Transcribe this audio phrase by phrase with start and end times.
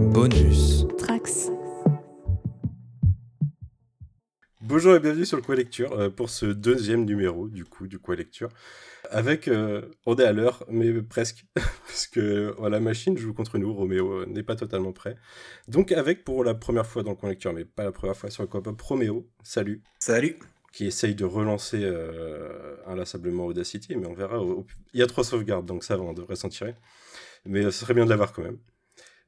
[0.00, 0.86] Bonus.
[0.96, 1.50] Trax.
[4.62, 7.98] Bonjour et bienvenue sur le Quoi Lecture euh, pour ce deuxième numéro du coup du
[7.98, 8.48] Quoi Lecture.
[9.10, 13.74] Avec, euh, on est à l'heure, mais presque, parce que la machine joue contre nous,
[13.74, 15.16] Roméo euh, n'est pas totalement prêt.
[15.68, 18.30] Donc avec pour la première fois dans le Quoi Lecture, mais pas la première fois
[18.30, 19.82] sur le Quoi Pop, Roméo, salut.
[19.98, 20.38] Salut.
[20.72, 21.84] Qui essaye de relancer
[22.86, 24.40] inlassablement Audacity, mais on verra.
[24.94, 26.74] Il y a trois sauvegardes, donc ça va, on devrait s'en tirer.
[27.44, 28.58] Mais ce serait bien de l'avoir quand même.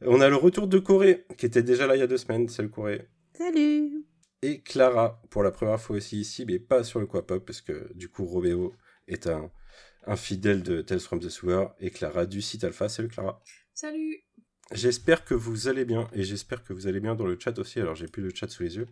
[0.07, 2.49] On a le retour de Corée, qui était déjà là il y a deux semaines.
[2.49, 3.09] Salut Corée.
[3.37, 4.05] Salut
[4.43, 7.93] et Clara pour la première fois aussi ici, mais pas sur le Quapop, parce que
[7.95, 8.75] du coup Roméo
[9.07, 9.51] est un,
[10.05, 12.89] un fidèle de Tales from the Sewer, et Clara du site Alpha.
[12.89, 13.41] Salut Clara.
[13.73, 14.25] Salut.
[14.73, 17.81] J'espère que vous allez bien, et j'espère que vous allez bien dans le chat aussi,
[17.81, 18.89] alors j'ai plus le chat sous les yeux.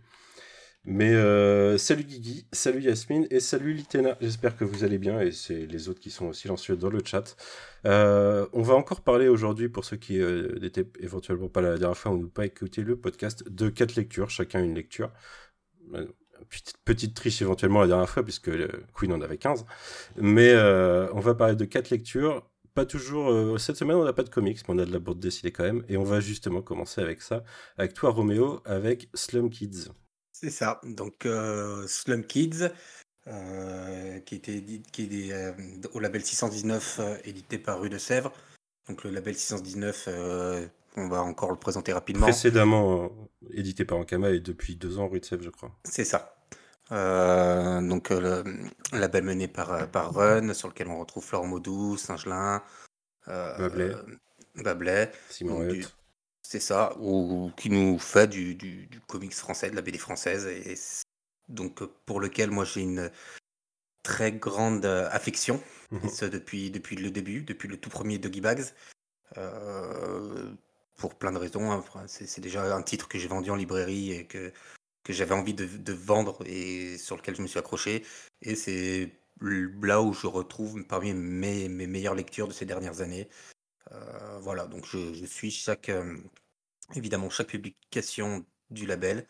[0.87, 4.17] Mais euh, salut Guigui, salut Yasmine et salut Litena.
[4.23, 7.37] J'espère que vous allez bien et c'est les autres qui sont silencieux dans le chat.
[7.87, 11.79] Euh, on va encore parler aujourd'hui, pour ceux qui euh, n'étaient éventuellement pas là la
[11.79, 15.13] dernière fois ou n'ont pas écouté le podcast, de quatre lectures, chacun une lecture.
[16.49, 18.51] Petite, petite triche éventuellement la dernière fois, puisque
[18.95, 19.67] Queen en avait 15.
[20.17, 20.55] Mais
[21.13, 22.49] on va parler de quatre lectures.
[22.75, 23.61] Pas toujours.
[23.61, 25.65] cette semaine, on n'a pas de comics, mais on a de la bande dessinée quand
[25.65, 25.85] même.
[25.89, 27.45] Et on va justement commencer avec ça.
[27.77, 29.91] Avec toi, Roméo, avec Slum Kids.
[30.43, 30.81] C'est ça.
[30.85, 32.71] Donc, euh, Slum Kids,
[33.27, 35.53] euh, qui, était, qui est euh,
[35.93, 38.33] au label 619, édité par Rue de Sèvres.
[38.89, 40.09] Donc, le label 619,
[40.97, 42.27] on va encore le présenter rapidement.
[42.27, 43.13] Précédemment
[43.53, 45.73] édité par Ankama et depuis deux ans Rue de Sèvres, je crois.
[45.85, 46.35] C'est ça.
[46.91, 48.43] donc, le
[48.95, 52.63] label mené par, par Run, sur lequel on retrouve Flore Maudou, Singelin,
[53.27, 53.93] Bablet.
[54.57, 55.13] Bablet.
[55.29, 55.69] Simon
[56.51, 60.75] c'est ça, ou, qui nous fait du, du, comics français, de la BD française, et,
[61.49, 63.09] donc pour lequel moi j'ai une
[64.03, 66.29] très grande euh, affection, et mhm.
[66.29, 68.65] depuis, depuis le début, depuis le tout premier Doggy Bags,
[69.39, 70.53] euh,
[70.97, 71.71] pour plein de raisons.
[71.71, 71.85] Hein.
[72.09, 74.53] C'est déjà un titre que j'ai vendu en librairie et que,
[75.05, 78.05] que j'avais envie de, de, vendre et sur lequel je me suis accroché.
[78.43, 83.29] Et c'est là où je retrouve parmi mes, mes meilleures lectures de ces dernières années.
[83.93, 85.91] Euh, voilà, donc je, je suis chaque,
[86.95, 89.27] évidemment chaque publication du label.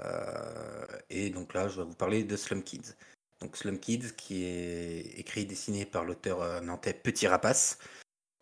[0.00, 2.94] Euh, et donc là, je vais vous parler de Slum Kids.
[3.40, 7.78] Donc Slum Kids, qui est écrit et dessiné par l'auteur euh, nantais Petit Rapace,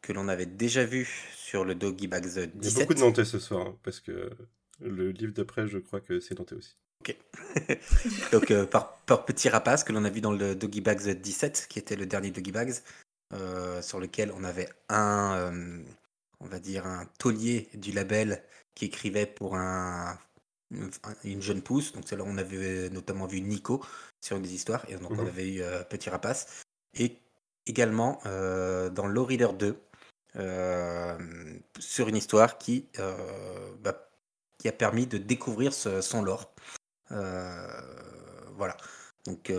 [0.03, 2.53] que l'on avait déjà vu sur le Doggy Bags 17.
[2.55, 4.31] Il y a beaucoup de nantais ce soir, hein, parce que
[4.81, 6.77] le livre d'après, je crois que c'est nantais aussi.
[7.01, 7.17] Ok.
[8.33, 11.67] donc euh, par, par, Petit Rapace, que l'on a vu dans le Doggy Bags 17,
[11.69, 12.75] qui était le dernier Doggy Bags,
[13.83, 15.53] sur lequel on avait un,
[16.41, 18.43] on va dire, un taulier du label
[18.75, 20.19] qui écrivait pour un,
[21.25, 21.93] une jeune pousse.
[21.93, 23.85] Donc, c'est là on avait notamment vu Nico
[24.21, 25.29] sur des histoires, et donc on mhm.
[25.29, 26.65] avait eu euh, Petit Rapace.
[26.95, 27.19] Et
[27.67, 29.77] également euh, dans Low Reader 2,
[30.37, 31.19] euh,
[31.79, 32.87] sur une histoire qui,
[33.83, 34.11] bah,
[34.59, 36.53] qui a permis de découvrir son lore.
[37.11, 38.77] voilà.
[39.27, 39.53] Donc,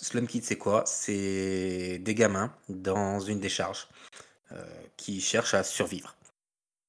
[0.00, 0.84] Slum Kid, c'est quoi?
[0.86, 4.24] C'est des gamins dans une décharge euh,
[4.96, 6.16] qui cherche à survivre.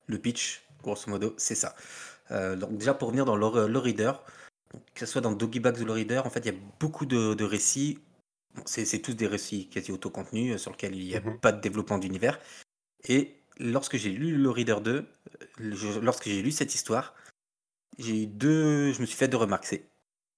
[0.08, 1.76] Le pitch, grosso modo, c'est ça.
[2.32, 4.14] Euh, donc déjà pour venir dans le, reader,
[4.94, 7.06] que ce soit dans Doggy Bags ou le reader, en fait il y a beaucoup
[7.06, 8.00] de, récits.
[8.66, 11.40] c'est tous des récits quasi autocontenus euh, sur lesquels il n'y a mhm.
[11.40, 12.40] pas de développement d'univers.
[13.08, 15.06] Et lorsque j'ai lu le reader 2,
[16.02, 17.14] lorsque j'ai lu cette histoire,
[17.98, 19.66] j'ai eu deux, je me suis fait deux remarques.
[19.66, 19.86] C'est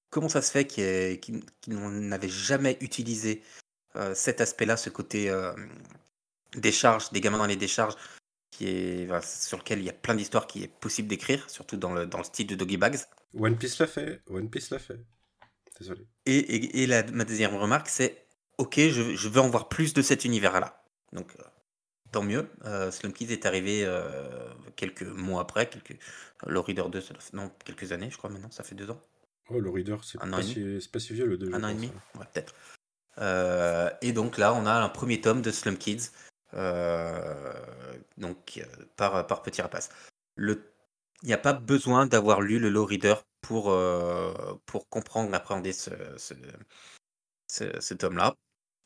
[0.09, 3.41] comment ça se fait qu'ils n'avaient jamais utilisé
[4.13, 5.29] cet aspect-là, ce côté
[6.56, 7.96] décharge, des gamins dans les décharges,
[8.52, 11.94] qui est, sur lequel il y a plein d'histoires qui est possible d'écrire, surtout dans
[11.94, 13.00] le, dans le style de Doggy Bags.
[13.38, 15.00] One Piece l'a fait, One Piece l'a fait.
[15.80, 16.06] Désolé.
[16.26, 18.26] Et, et, la, ma deuxième remarque, c'est
[18.58, 20.84] ok, je, je, veux en voir plus de cet univers-là.
[21.14, 21.44] Donc, euh,
[22.12, 22.50] tant mieux.
[22.66, 24.28] Euh, Slum Kids est arrivé euh,
[24.76, 25.98] quelques mois après, quelques...
[26.46, 29.00] le Reader 2, ça non, quelques années, je crois maintenant, ça fait deux ans.
[29.50, 31.54] Oh, le Reader, c'est pas, si, pas si vieux le 2.
[31.54, 32.54] Un an et demi, ouais, peut-être.
[34.02, 39.28] et donc là, on a un premier tome de Slum Kids euh, donc euh, par,
[39.28, 39.90] par Petit Rapace.
[40.36, 40.74] Le
[41.22, 44.34] il n'y a pas besoin d'avoir lu le low reader pour, euh,
[44.66, 46.34] pour comprendre, appréhender ce, ce,
[47.81, 48.38] ce, tome-là,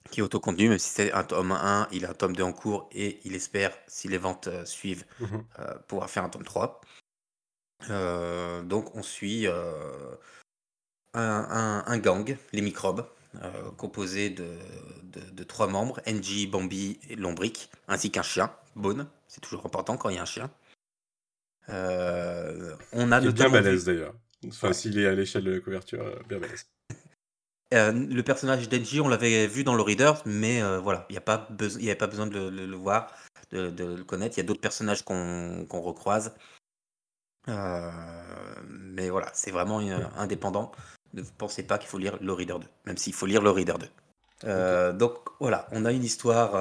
[0.10, 2.51] qui est autocontenu, même si c'est un tome 1, il a un tome 2 en
[2.51, 5.38] cours et il espère, si les ventes suivent, mmh
[5.88, 6.81] pouvoir faire un tome 3.
[8.63, 10.18] donc on suit un,
[11.13, 13.06] un, un, gang, les microbes,
[13.41, 14.57] euh, composé de,
[15.31, 19.07] de, trois membres, NG, Bambi et Lombric, ainsi qu'un chien, Bone.
[19.27, 20.51] C'est toujours important quand il y a un chien.
[21.69, 24.13] Euh, on a il est bien balèze d'ailleurs.
[24.47, 26.68] Enfin, s'il est à l'échelle de la couverture, euh, bien balèze.
[27.71, 32.07] le personnage d'Enji, on l'avait vu dans le Reader, mais voilà, il n'y avait pas
[32.07, 33.12] besoin de le, voir,
[33.51, 34.38] de, le connaître.
[34.38, 36.35] Il y a d'autres personnages qu'on recroise.
[37.47, 39.80] mais voilà, c'est vraiment
[40.18, 40.71] indépendant.
[41.13, 43.75] Ne pensez pas qu'il faut lire le Reader 2, même s'il faut lire le Reader
[44.44, 44.94] 2.
[44.98, 46.51] Donc voilà, on a une histoire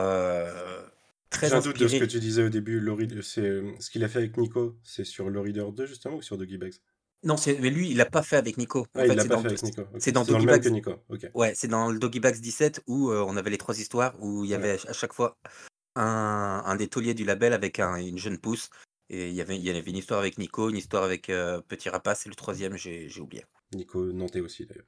[1.33, 2.79] très J'ai un doute de ce que tu disais au début.
[2.79, 6.37] Le, ce qu'il a fait avec Nico, c'est sur le Reader 2 justement ou sur
[6.37, 6.75] Doggy Bags?
[7.25, 8.87] Non, mais lui, il l'a pas fait avec Nico.
[8.95, 9.83] Ah, il l'a pas fait avec Nico.
[9.99, 10.67] C'est dans, Doggy Bags.
[10.67, 10.95] Nico.
[11.35, 14.45] Ouais, c'est dans le Doggy Bags 17 où euh, on avait les trois histoires où
[14.45, 15.37] il y avait à chaque fois
[15.95, 18.71] un, un des tauliers du label avec une jeune pousse.
[19.13, 21.61] Et il y, avait, il y avait une histoire avec Nico, une histoire avec euh,
[21.61, 23.45] Petit Rapace et le troisième, j'ai oublié.
[23.75, 24.87] Nico Nantais aussi d'ailleurs.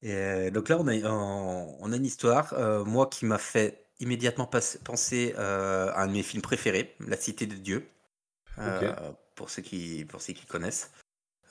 [0.00, 2.54] Et euh, donc là, on a, on a une histoire,
[2.86, 4.50] moi qui m'a fait immédiatement
[4.84, 7.86] penser à un de mes films préférés, La Cité de Dieu,
[9.36, 10.90] pour, ceux qui, pour ceux qui connaissent.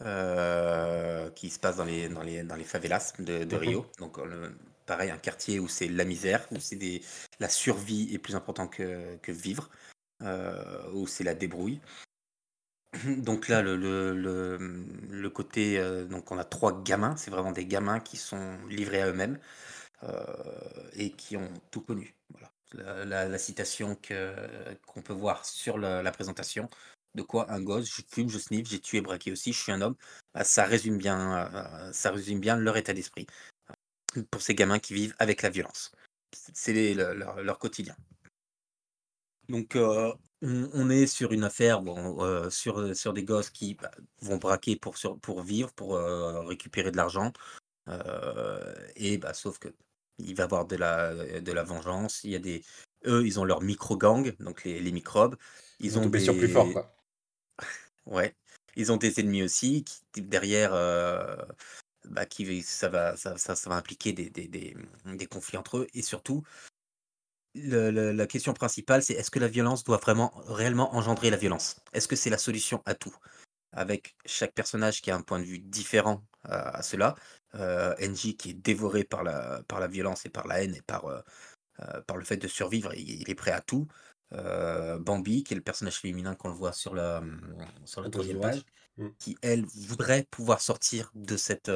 [0.04, 3.86] Euh, qui se passe dans les, dans les, dans les favelas de, de Rio.
[4.00, 4.18] Donc,
[4.88, 7.02] pareil, un quartier où c'est la misère, où c'est
[7.40, 10.01] la survie est plus important que, que vivre, euh,
[10.94, 11.80] où c'est la débrouille.
[13.18, 18.18] Donc là, le, côté, euh, donc on a trois gamins, c'est vraiment des gamins qui
[18.18, 19.40] sont livrés à eux-mêmes
[20.94, 22.16] et qui ont tout connu.
[22.30, 23.06] Voilà.
[23.06, 23.96] La, citation
[24.88, 26.70] qu'on peut voir sur la, présentation,
[27.16, 29.82] de quoi un gosse, je fume, je sniffe, j'ai tué, braqué aussi, je suis un
[29.82, 29.96] homme.
[30.34, 33.28] Bah, ça résume bien, euh, ça résume bien leur état d'esprit
[34.32, 35.92] pour ces gamins qui vivent avec la violence.
[36.54, 37.96] C'est leur, quotidien.
[39.52, 44.38] Donc euh, on, est sur une affaire euh, sur, sur des gosses qui bah, vont
[44.38, 45.98] braquer pour, pour vivre, pour
[46.48, 47.32] récupérer de l'argent.
[48.96, 49.70] et bah, sauf que
[50.18, 52.24] il va y avoir de la, de la vengeance.
[52.24, 52.64] Il y a des,
[53.06, 55.36] eux, ils ont leur micro-gang, donc les, les microbes.
[55.80, 56.26] Ils, ont des...
[56.26, 56.96] plus fort, quoi.
[58.06, 58.36] Ouais.
[58.76, 61.36] Ils ont des ennemis aussi qui derrière, euh,
[62.06, 64.76] bah, qui ça va ça ça va impliquer des des des
[65.06, 66.42] des conflits entre eux et surtout
[67.56, 71.78] le la question principale, c'est est-ce que la violence doit vraiment réellement engendrer la violence?
[71.94, 73.16] Est-ce que c'est la solution à tout?
[73.74, 77.16] Avec chaque personnage qui a un point de vue différent à à cela,
[77.56, 77.96] euh,
[78.38, 81.22] qui est dévoré par la par la violence et par la haine et par, euh,
[82.08, 83.88] par le fait de survivre, il est prêt à tout.
[84.34, 87.22] Euh, Bambi, qui est le personnage féminin qu'on le voit sur la,
[87.84, 88.62] sur la troisième page,
[88.98, 89.08] mmh.
[89.20, 91.70] qui elle voudrait pouvoir sortir de cette,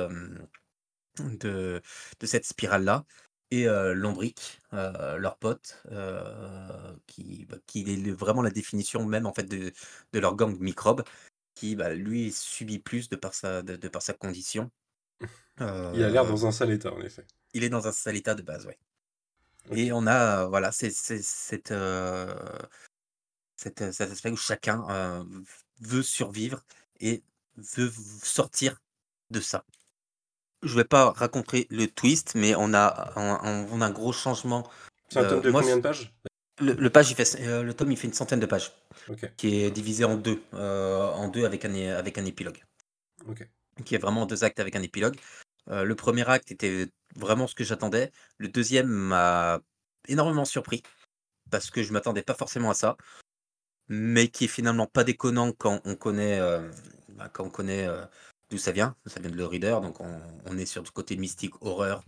[1.19, 1.81] de,
[2.19, 3.03] de cette spirale-là.
[3.51, 5.83] Et euh, Lombric, euh, leur pote,
[7.07, 9.71] qui, bah, qui est vraiment la définition même en fait de,
[10.13, 11.03] de leur gang microbe,
[11.53, 14.71] qui bah, lui subit plus de par sa, de, par sa condition.
[15.59, 17.25] Il a l'air dans un sale état, en effet.
[17.53, 18.77] Il est dans un sale état de base, ouais.
[19.71, 21.73] Et on a, voilà, c'est cette,
[23.55, 25.25] cet aspect où chacun
[25.79, 26.63] veut survivre
[26.99, 27.23] et
[27.57, 28.81] veut sortir
[29.31, 29.65] de ça.
[30.63, 34.67] Je vais pas raconter le twist, mais on a, on, a un gros changement.
[35.09, 36.13] C'est un tome de combien de pages?
[36.61, 38.71] le, page, il fait, le tome, il fait une centaine de pages,
[39.37, 42.63] qui est divisé en deux, en deux avec un, avec un épilogue.
[43.83, 45.17] Qui est vraiment deux actes avec un épilogue.
[45.67, 48.11] le premier acte était vraiment ce que j'attendais.
[48.37, 49.59] Le deuxième m'a
[50.07, 50.83] énormément surpris
[51.51, 52.97] parce que je m'attendais pas forcément à ça,
[53.87, 56.69] mais qui est finalement pas déconnant quand on connaît, euh,
[57.09, 58.03] bah, quand on connaît euh,
[58.49, 58.95] d'où ça vient.
[59.05, 62.03] Ça vient de le reader, donc on, est sur du côté mystique, horreur,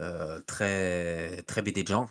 [0.00, 2.10] euh, très très BD de genre,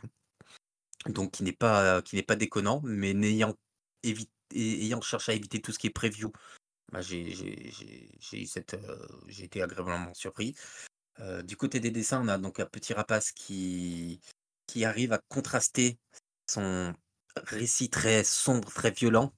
[1.07, 3.55] donc qui n'est pas qui n'est pas déconnant, mais n'ayant
[4.53, 6.31] ayant cherché à éviter tout ce qui est preview,
[6.91, 7.33] bah, j'ai
[8.19, 10.55] j'ai été agréablement surpris
[11.43, 14.21] du côté des dessins, on a donc un petit rapace qui,
[14.67, 15.97] qui arrive à contraster
[16.47, 16.93] son
[17.43, 19.33] récit très sombre, très violent,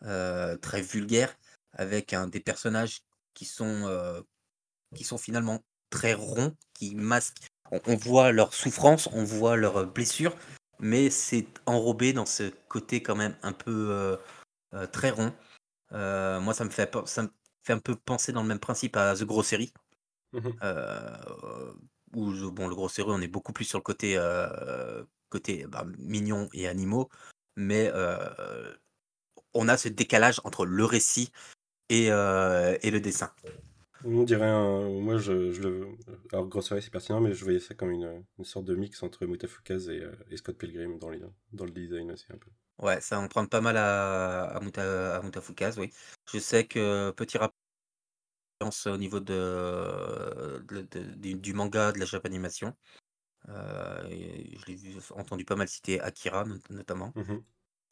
[0.00, 1.36] très vulgaire,
[1.72, 3.02] avec un des personnages
[3.34, 4.24] qui sont,
[4.94, 5.60] qui sont finalement
[5.90, 7.46] très ronds, qui masquent.
[7.86, 10.36] On, voit leur souffrance, on voit leurs blessures,
[10.80, 14.18] mais c'est enrobé dans ce côté quand même un peu
[14.92, 15.32] très rond.
[15.92, 17.28] moi, ça me, fait, ça me
[17.62, 19.72] fait un peu penser dans le même principe à The Grossery,
[20.32, 21.72] Mmh euh,
[22.14, 25.84] où bon, le gros sérieux, on est beaucoup plus sur le côté, euh, côté bah,
[25.98, 27.08] mignon et animaux,
[27.56, 28.74] mais euh,
[29.54, 31.30] on a ce décalage entre le récit
[31.90, 33.30] et, et le dessin.
[34.04, 34.88] On dirait un.
[34.88, 35.88] Moi, je, je le.
[36.32, 39.26] Alors, grosserie, c'est pertinent, mais je voyais ça comme une, une sorte de mix entre
[39.26, 41.20] Mutafukaz et, et Scott Pilgrim dans, les,
[41.52, 42.50] dans le design aussi, un peu.
[42.78, 45.90] Ouais, ça prend pas mal à, à, Muta, à Mutafukaz, oui.
[46.32, 47.54] Je sais que Petit Rapport
[48.86, 50.62] au niveau de,
[51.34, 52.74] du, manga, de la japanimation.
[53.48, 57.12] Euh, je l'ai entendu pas mal citer Akira notamment.
[57.16, 57.36] Mmh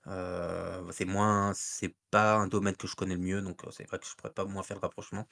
[0.06, 3.98] euh, c'est moins, c'est pas un domaine que je connais le mieux, donc c'est vrai
[3.98, 5.26] que je pourrais pas moins faire le rapprochement.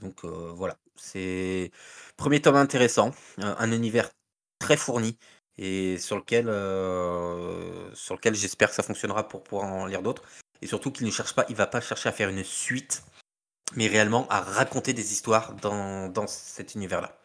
[0.00, 1.70] donc voilà, c'est
[2.16, 4.10] premier tome intéressant, un univers
[4.58, 5.18] très fourni
[5.58, 6.46] et sur lequel,
[7.94, 10.22] sur lequel j'espère que ça fonctionnera pour pouvoir en lire d'autres
[10.62, 13.04] et surtout qu'il ne cherche pas il va pas chercher à faire une suite,
[13.76, 17.18] mais réellement à raconter des histoires dans dans cet univers-là.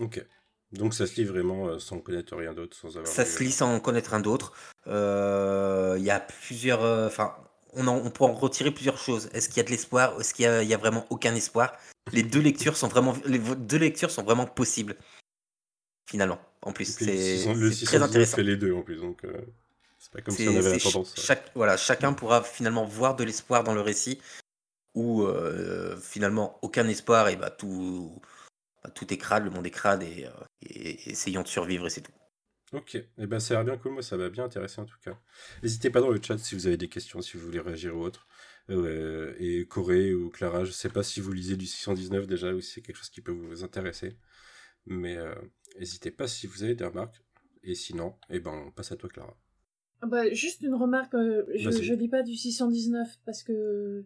[0.00, 0.24] OK.
[0.72, 3.78] Donc ça se lit vraiment, sans connaître rien d'autre, sans avoir Ça se lit sans
[3.80, 4.52] connaître rien d'autre.
[4.86, 7.34] il y a plusieurs, enfin
[7.74, 9.28] on, on peut en retirer plusieurs choses.
[9.32, 11.72] Est-ce qu'il y a de l'espoir Est-ce qu'il y, a vraiment aucun espoir?
[12.12, 14.96] Les deux lectures sont vraiment, les deux lectures sont vraiment possibles.
[16.08, 17.44] Finalement, en plus, c'est
[17.84, 18.36] très intéressant.
[18.36, 19.32] fait les deux en plus, donc euh,
[19.98, 21.14] c'est pas comme si on avait la tendance.
[21.16, 24.20] Chaque, voilà, chacun pourra finalement voir de l'espoir dans le récit,
[24.94, 28.20] ou euh, finalement aucun espoir et bah tout,
[28.82, 30.30] bah, tout est crade, le monde est crade et, euh,
[30.62, 32.12] et essayons de survivre et c'est tout.
[32.72, 34.86] Ok, et eh ben ça a l'air bien cool, moi ça m'a bien intéressé en
[34.86, 35.18] tout cas.
[35.62, 38.00] N'hésitez pas dans le chat si vous avez des questions, si vous voulez réagir ou
[38.00, 38.26] autre.
[38.70, 42.60] Euh, et Corée ou Clara, je sais pas si vous lisez du 619 déjà ou
[42.62, 44.16] si c'est quelque chose qui peut vous intéresser.
[44.86, 45.34] Mais euh,
[45.78, 47.22] n'hésitez pas si vous avez des remarques.
[47.62, 49.36] Et sinon, et eh ben on passe à toi Clara.
[50.00, 54.04] Ah bah, juste une remarque, euh, je, je lis pas du 619 parce que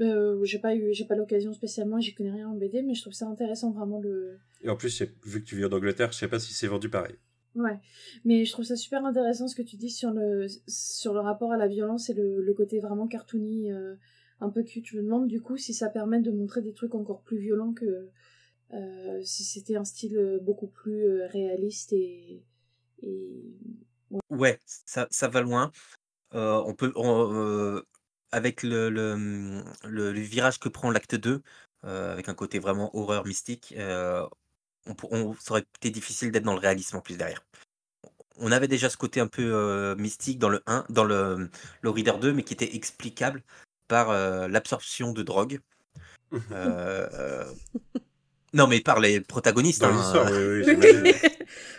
[0.00, 3.02] euh, j'ai pas eu j'ai pas l'occasion spécialement j'y connais rien en BD mais je
[3.02, 6.28] trouve ça intéressant vraiment le et en plus vu que tu viens d'Angleterre je sais
[6.28, 7.16] pas si c'est vendu pareil
[7.54, 7.80] Ouais,
[8.24, 11.50] mais je trouve ça super intéressant ce que tu dis sur le, sur le rapport
[11.50, 13.96] à la violence et le, le côté vraiment cartoony, euh,
[14.40, 14.86] un peu cute.
[14.86, 17.72] Je me demande du coup si ça permet de montrer des trucs encore plus violents
[17.72, 18.10] que
[18.74, 22.44] euh, si c'était un style beaucoup plus réaliste et.
[23.02, 23.42] et...
[24.30, 24.58] Ouais.
[24.64, 25.72] ça, ça va loin.
[26.32, 26.92] on peut.
[28.32, 31.42] Avec le, le, le, virage que prend l'acte 2,
[31.82, 33.74] avec un côté vraiment horreur mystique,
[35.10, 37.44] on, ça aurait été difficile d'être dans le réalisme en plus derrière.
[38.36, 41.50] On avait déjà ce côté un peu euh, mystique dans le 1, dans le,
[41.82, 43.42] le Reader 2, mais qui était explicable
[43.88, 45.60] par euh, l'absorption de drogue.
[46.52, 47.44] Euh,
[48.52, 49.80] non, mais par les protagonistes.
[49.80, 50.26] Dans hein.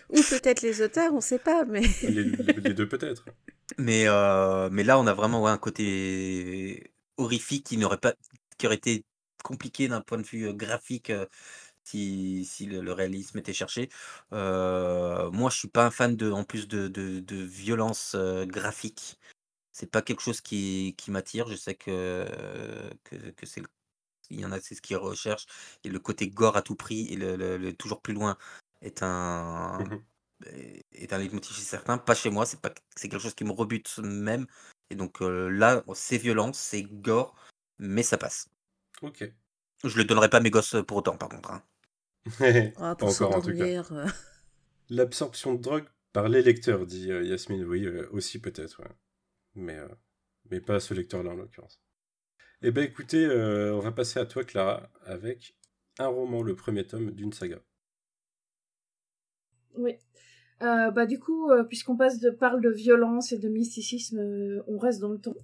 [0.09, 1.65] Ou peut-être les auteurs, on ne sait pas.
[1.65, 1.81] Mais...
[2.03, 3.25] les, deux peut-être.
[3.77, 4.05] Mais,
[4.71, 8.13] mais là, on a vraiment un côté horrifique qui n'aurait pas,
[8.57, 9.05] qui aurait été
[9.43, 11.11] compliqué d'un point de vue graphique
[11.83, 13.89] si, le, réalisme était cherché.
[14.31, 18.15] moi, je suis pas un fan de, en plus de, de, violence
[18.47, 19.19] graphique.
[19.71, 21.47] C'est pas quelque chose qui, qui m'attire.
[21.47, 22.25] Je sais que,
[23.03, 23.61] que, que c'est
[24.29, 25.47] il y en a, c'est ce qu'ils recherchent.
[25.83, 28.37] Et le côté gore à tout prix et le, toujours plus loin
[28.81, 30.01] est un, mmh
[30.93, 31.97] est un leitmotiv chez certains.
[31.97, 32.45] Pas chez moi.
[32.45, 34.47] C'est pas, c'est quelque chose qui me rebute même.
[34.89, 37.35] Et donc là, c'est violent, c'est gore,
[37.77, 38.49] mais ça passe.
[39.01, 39.29] Ok.
[39.83, 41.51] Je le donnerai pas à mes gosses pour autant, par contre.
[41.51, 41.63] Hein.
[42.77, 43.63] Ah, pour encore en tout cas.
[43.63, 44.07] Euh.
[44.89, 47.63] L'absorption de drogue par les lecteurs, dit euh, Yasmine.
[47.63, 48.81] Oui, euh, aussi peut-être.
[49.55, 49.79] Mais,
[50.49, 51.81] mais pas ce lecteur-là en l'occurrence.
[52.61, 55.55] Eh ben écoutez, on va passer à toi Clara avec
[55.97, 57.59] un roman, le premier tome d'une saga.
[59.77, 59.93] Oui.
[60.59, 65.09] bah du coup, puisqu'on passe de parle de violence et de mysticisme, on reste dans
[65.09, 65.35] le temps.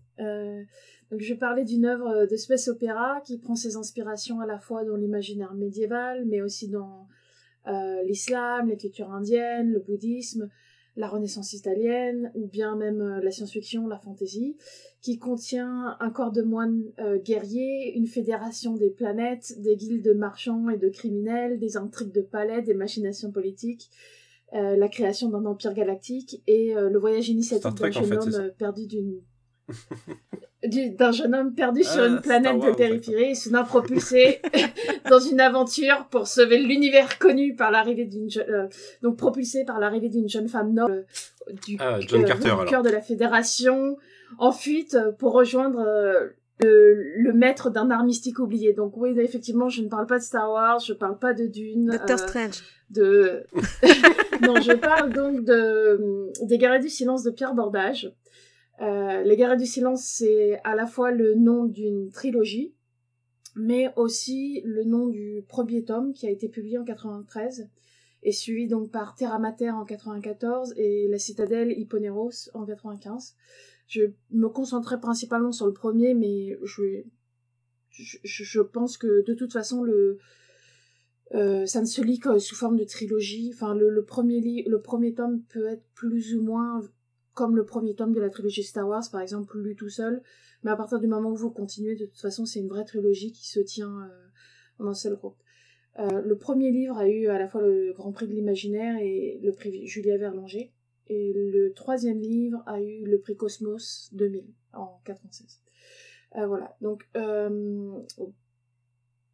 [1.11, 4.45] Donc je vais parler d'une œuvre euh, de space opéra qui prend ses inspirations à
[4.45, 7.07] la fois dans l'imaginaire médiéval, mais aussi dans
[7.67, 10.49] euh, l'islam, les cultures indiennes, le bouddhisme,
[10.95, 14.57] la Renaissance italienne, ou bien même euh, la science-fiction, la fantasy,
[15.01, 16.83] qui contient un corps de moines
[17.23, 22.21] guerriers, une fédération des planètes, des guildes de marchands et de criminels, des intrigues de
[22.21, 23.91] palais, des machinations politiques,
[24.51, 29.21] la création d'un empire galactique et le voyage initiatique d'un jeune homme perdu d'une
[30.67, 34.41] d'un jeune homme perdu sur une ah, planète de périphérie, soudain propulsé
[35.09, 38.67] dans une aventure pour sauver l'univers connu par l'arrivée d'une euh,
[39.01, 41.05] donc propulsé par l'arrivée d'une jeune femme noble
[41.47, 43.97] euh, du, ah, euh, cœur de la fédération
[44.37, 45.85] en fuite pour rejoindre
[46.61, 48.73] le, maître d'un art mystique oublié.
[48.73, 51.91] Donc oui, effectivement, je ne parle pas de Star Wars, je parle pas de Dune.
[51.91, 52.63] Doctor Strange.
[52.89, 53.43] De...
[54.41, 58.11] non, je parle donc de des Guerriers du silence de Pierre Bordage.
[58.81, 62.73] Euh, Les Guerres du Silence, c'est à la fois le nom d'une trilogie,
[63.55, 67.69] mais aussi le nom du premier tome qui a été publié en 93
[68.23, 73.35] et suivi donc par Terra Mater en 94 et La Citadelle Hipponeros en 95.
[73.87, 74.01] Je
[74.31, 80.17] me concentrerai principalement sur le premier, mais je, pense que de toute façon le
[81.33, 83.51] euh, ça ne se lit que sous forme de trilogie.
[83.53, 86.81] Enfin, le premier le premier tome peut être plus ou moins
[87.35, 90.23] comme le premier tome de la trilogie Star Wars, par exemple, lu tout seul.
[90.63, 93.31] Mais à partir du moment où vous continuez, de toute façon, c'est une vraie trilogie
[93.31, 95.37] qui se tient euh, en un seul groupe.
[95.99, 99.39] Euh, le premier livre a eu à la fois le Grand Prix de l'Imaginaire et
[99.43, 100.73] le prix Julia Verlanger.
[101.07, 105.61] Et le troisième livre a eu le prix Cosmos 2000 en 96.
[106.37, 106.75] Euh, voilà.
[106.81, 107.05] Donc,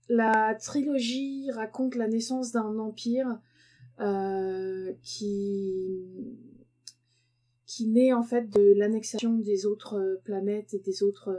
[0.09, 3.39] la trilogie raconte la naissance d'un empire
[4.01, 6.03] euh, qui
[7.71, 11.29] qui naît en fait de l'annexation des autres euh, planètes et des autres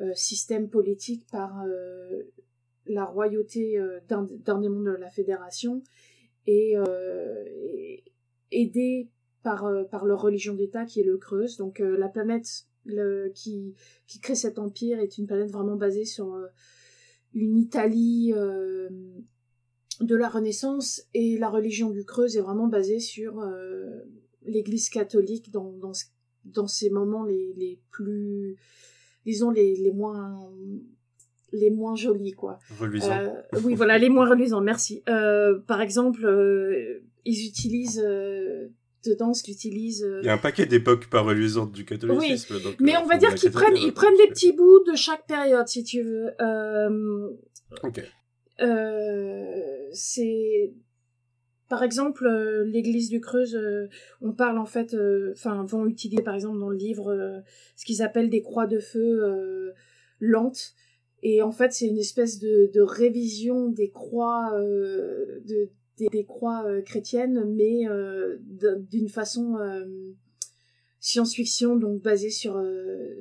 [0.00, 1.62] euh, systèmes politiques par
[2.86, 5.82] la royauté d'un des mondes de la Fédération
[6.46, 6.74] et,
[7.70, 8.02] et
[8.50, 9.10] aidé
[9.42, 11.58] par, par leur religion d'État qui est le Creuse.
[11.58, 12.66] Donc la planète
[13.34, 13.74] qui,
[14.06, 16.34] qui crée cet empire est une planète vraiment basée sur
[17.34, 18.88] une Italie euh,
[20.00, 24.00] de la Renaissance et la religion du Creuse est vraiment basée sur euh,
[24.44, 25.92] l'Église catholique dans, dans,
[26.44, 28.56] dans ces moments les, les plus,
[29.26, 30.38] disons, les, les moins
[31.52, 32.60] les moins jolis quoi.
[32.78, 33.10] Reluisants.
[33.10, 35.02] Euh, oui voilà les moins reluisants merci.
[35.08, 38.04] Euh, par exemple euh, ils utilisent
[39.04, 40.08] dedans ce qu'utilisent.
[40.22, 42.54] Il y a un paquet d'époques pas reluisantes du catholicisme.
[42.64, 42.76] Oui.
[42.80, 45.84] mais on va dire qu'ils prennent, ils prennent des petits bouts de chaque période, si
[45.84, 46.30] tu veux.
[46.40, 47.30] Euh,
[47.82, 48.02] ok.
[48.60, 50.72] Euh, c'est
[51.70, 53.88] par exemple, euh, l'Église du Creuse, euh,
[54.20, 57.42] on parle en fait, euh, enfin, vont utiliser par exemple dans le livre
[57.76, 59.72] ce qu'ils appellent des croix de feu
[60.18, 60.74] lentes.
[61.22, 65.70] Et en fait, c'est une espèce de, de, révision des croix, de,
[66.10, 67.84] des, croix chrétiennes, mais
[68.90, 69.56] d'une façon
[70.98, 72.60] science-fiction, donc basée sur,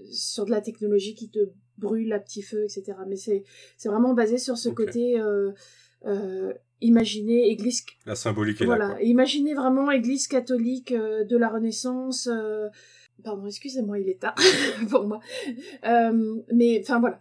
[0.10, 1.40] sur de la technologie qui te
[1.80, 2.98] brûle à petit feu, etc.
[3.08, 3.44] Mais c'est
[3.86, 5.52] vraiment basé sur ce côté euh,
[6.06, 7.84] euh, imaginer église.
[8.06, 9.02] La symbolique est voilà, là.
[9.02, 12.28] Imaginez vraiment église catholique euh, de la Renaissance.
[12.32, 12.68] Euh,
[13.24, 14.36] pardon, excusez-moi, il est tard
[14.90, 15.20] pour moi.
[15.86, 17.20] Euh, mais enfin voilà.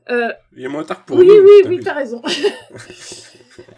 [0.56, 1.32] il est moins tard pour oui, nous.
[1.32, 2.22] Oui, oui, oui, t'as raison.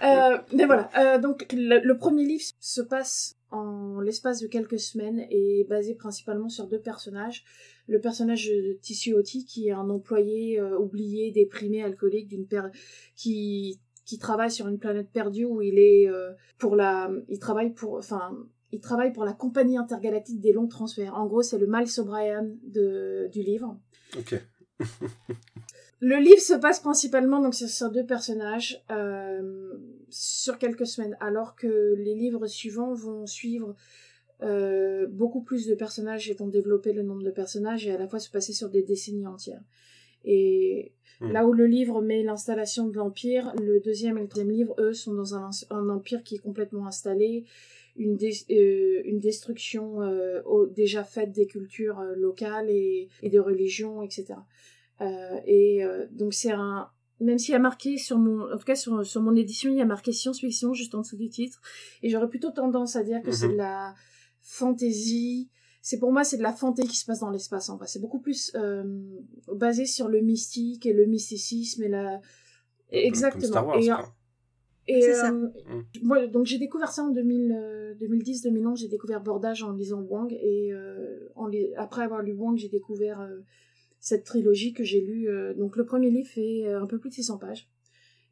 [0.52, 1.18] mais voilà.
[1.18, 6.49] donc le, le, premier livre se passe en l'espace de quelques semaines et basé principalement
[6.49, 7.44] sur deux personnages
[7.90, 12.62] le personnage de Tissuoti qui est un employé euh, oublié, déprimé, alcoolique d'une per...
[13.16, 17.70] qui qui travaille sur une planète perdue où il est euh, pour la il travaille
[17.70, 18.36] pour enfin
[18.72, 21.14] il travaille pour la compagnie intergalactique des longs transferts.
[21.14, 23.78] En gros, c'est le Miles O'Brien de du livre.
[24.18, 24.34] OK.
[26.00, 29.75] le livre se passe principalement donc sur, deux personnages euh,
[30.08, 33.76] sur quelques semaines, alors que les livres suivants vont suivre
[34.42, 38.08] euh, beaucoup plus de personnages et vont développer le nombre de personnages et à la
[38.08, 39.62] fois se passer sur des décennies entières.
[40.25, 41.33] Et hmm.
[41.33, 44.93] là où le livre met l'installation de l'empire, le deuxième et le troisième livre, eux,
[44.93, 47.45] sont dans un, un empire qui est complètement installé,
[47.97, 48.19] une,
[48.50, 50.41] euh, une destruction euh,
[50.75, 54.35] déjà faite des cultures locales et, et des religions, etc.
[55.47, 59.04] et donc c'est un, même s'il y a marqué sur mon, en tout cas sur,
[59.04, 61.61] sur mon édition, il y a marqué science-fiction juste en dessous du titre,
[62.02, 63.59] et j'aurais plutôt tendance à dire que c'est de mhm.
[63.59, 63.95] la
[64.41, 65.49] fantasy.
[65.82, 67.86] C'est pour moi, c'est de la fantaisie qui se passe dans l'espace en vrai.
[67.86, 68.84] C'est beaucoup plus euh,
[69.54, 72.21] basé sur le mystique et le mysticisme et la.
[72.90, 73.75] Exactement.
[74.86, 75.30] et, ça.
[75.30, 75.84] Euh, mm.
[76.02, 78.76] moi, donc j'ai découvert ça en 2010-2011.
[78.76, 83.26] J'ai découvert Bordage en lisant Wang et euh, en après avoir lu Wang, j'ai découvert
[84.00, 85.28] cette trilogie que j'ai lue.
[85.56, 87.69] donc le premier livre fait un peu plus de 600 pages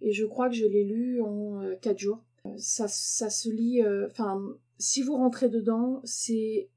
[0.01, 2.25] et je crois que je l'ai lu en 4 jours.
[2.57, 3.83] Ça, ça se lit.
[4.11, 4.43] Enfin
[4.79, 6.69] si vous rentrez dedans, c'est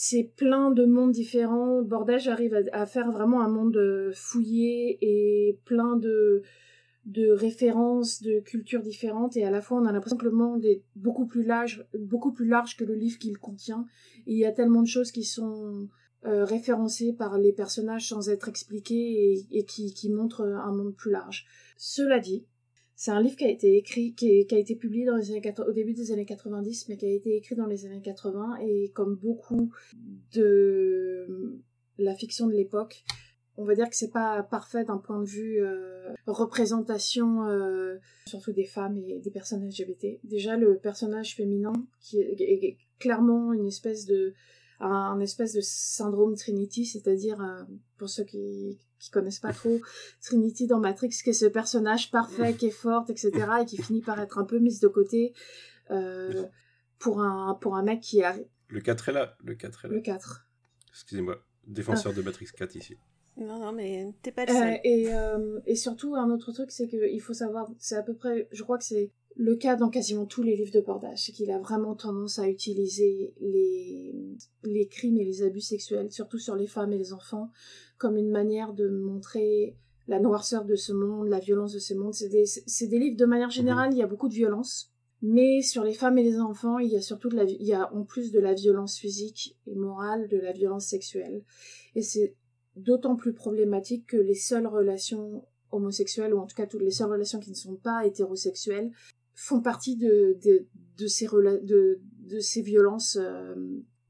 [0.00, 1.82] c'est plein de mondes différents.
[1.82, 6.42] Bordage arrive à, faire vraiment un monde euh, fouillé et plein de
[7.06, 10.64] de références, de cultures différentes, et à la fois on a l'impression que le monde
[10.64, 13.86] est beaucoup plus large, beaucoup plus large que le livre qu'il contient.
[14.26, 15.88] il y a tellement de choses qui sont
[16.26, 21.10] euh, référencées par les personnages sans être expliquées et, qui, qui montrent un monde plus
[21.10, 21.46] large.
[21.78, 22.44] Cela dit,
[23.00, 25.72] c'est un livre qui a été écrit, qui, a été publié dans les années, au
[25.72, 29.14] début des années 90, mais qui a été écrit dans les années 80, et comme
[29.14, 29.72] beaucoup
[30.32, 31.60] de
[31.96, 33.04] la fiction de l'époque,
[33.56, 38.52] on va dire que c'est pas parfait d'un point de vue euh, représentation, euh, surtout
[38.52, 40.18] des femmes et des personnes LGBT.
[40.24, 44.34] Déjà, le personnage féminin, qui est clairement une espèce de
[44.80, 47.62] un, espèce de syndrome Trinity, c'est-à-dire, euh,
[47.96, 49.80] pour ceux qui, qui connaissent pas trop
[50.22, 53.32] Trinity dans Matrix, qui est ce personnage parfait, qui est forte, etc.,
[53.62, 55.32] et qui finit par être un peu mise de côté
[55.90, 56.44] euh,
[56.98, 58.36] pour, un, pour un mec qui a...
[58.68, 59.94] Le 4 est là, le 4 est là.
[59.94, 60.46] Le 4.
[60.90, 62.96] Excusez-moi, défenseur de Matrix 4 ici.
[63.36, 64.72] Non, non, mais t'es pas le seul.
[64.74, 68.14] Euh, et, euh, et surtout, un autre truc, c'est qu'il faut savoir, c'est à peu
[68.14, 71.32] près, je crois que c'est le cas dans quasiment tous les livres de bordage, c'est
[71.32, 74.12] qu'il a vraiment tendance à utiliser les,
[74.64, 77.50] les crimes et les abus sexuels, surtout sur les femmes et les enfants,
[77.98, 82.14] comme une manière de montrer la noirceur de ce monde, la violence de ce monde.
[82.14, 85.92] C'est des, livres, de manière générale, il y a beaucoup de violence, mais sur les
[85.92, 88.32] femmes et les enfants, il y a surtout de la, il y a en plus
[88.32, 91.44] de la violence physique et morale, de la violence sexuelle.
[91.94, 92.34] Et c'est
[92.76, 97.10] d'autant plus problématique que les seules relations homosexuelles, ou en tout cas toutes les seules
[97.10, 98.90] relations qui ne sont pas hétérosexuelles,
[99.34, 103.54] font partie de, de, de ces, de, de ces violences euh,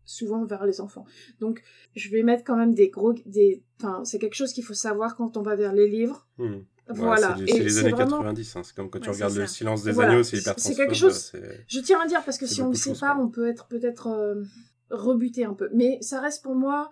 [0.08, 1.04] souvent vers les enfants.
[1.40, 1.62] Donc,
[1.94, 3.12] je vais mettre quand même des gros...
[3.26, 6.26] Des, enfin, c'est quelque chose qu'il faut savoir quand on va vers les livres.
[6.38, 6.60] Hmm.
[6.88, 7.36] Voilà.
[7.46, 8.56] c'est les années 90.
[8.56, 8.62] Hein.
[8.64, 11.32] C'est comme quand tu regardes Le Silence des agneaux, c'est hyper C'est quelque chose.
[11.66, 14.06] Je tiens à dire parce que si on ne sait pas, on peut être peut-être
[14.08, 14.42] euh,
[14.90, 15.68] rebuté un peu.
[15.74, 16.90] Mais ça reste pour moi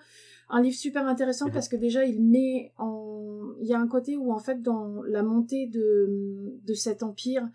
[0.49, 1.53] un livre super intéressant mhm.
[1.53, 5.03] parce que déjà il met en, il y a un côté où en fait dans
[5.03, 7.49] la montée de de cet empire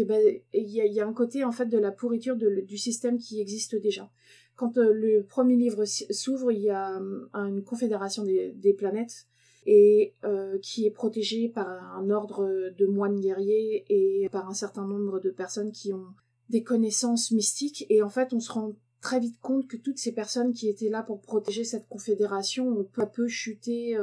[0.00, 2.64] est, il y a, il y a un côté en fait de la pourriture de,
[2.66, 4.10] du système qui existe déjà.
[4.56, 9.26] Quand euh, le premier livre s'ouvre, il y a euh, une confédération des, planètes
[9.66, 14.86] et euh, qui est protégée par un ordre de moines guerriers et par un certain
[14.86, 16.06] nombre de personnes qui ont
[16.50, 17.86] des connaissances mystiques.
[17.88, 20.90] Et en fait on se rend très vite compte que toutes ces personnes qui étaient
[20.90, 23.96] là pour protéger cette confédération ont peu à peu chuté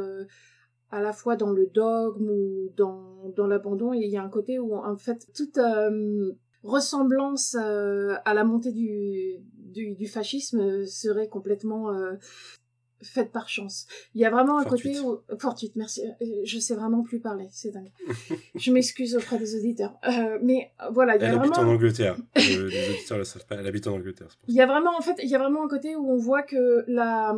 [0.90, 3.94] à la fois dans le dogme ou dans, l'abandon.
[3.94, 5.60] Et il y a un côté où en fait toute
[6.64, 9.40] ressemblance à la montée du,
[9.72, 11.92] du, du fascisme serait complètement
[13.04, 13.88] faite par chance.
[14.14, 15.22] Il y a vraiment un côté où...
[15.40, 16.04] Fortuite, merci.
[16.04, 17.92] Euh, je sais vraiment plus parler, c'est dingue.
[18.56, 19.98] je m'excuse auprès des auditeurs.
[20.08, 22.18] Euh, mais voilà, il y a Elle habite en Angleterre.
[22.38, 24.38] Euh, les auditeurs le savent pas, elle habite en Angleterre.
[24.48, 26.44] Il y a vraiment, en fait, il y a vraiment un côté où on voit
[26.44, 27.36] que la...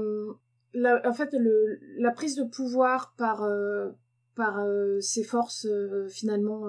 [0.73, 3.47] la en fait, le, la prise de pouvoir par,
[4.35, 4.65] par
[4.99, 5.67] ces forces,
[6.09, 6.65] finalement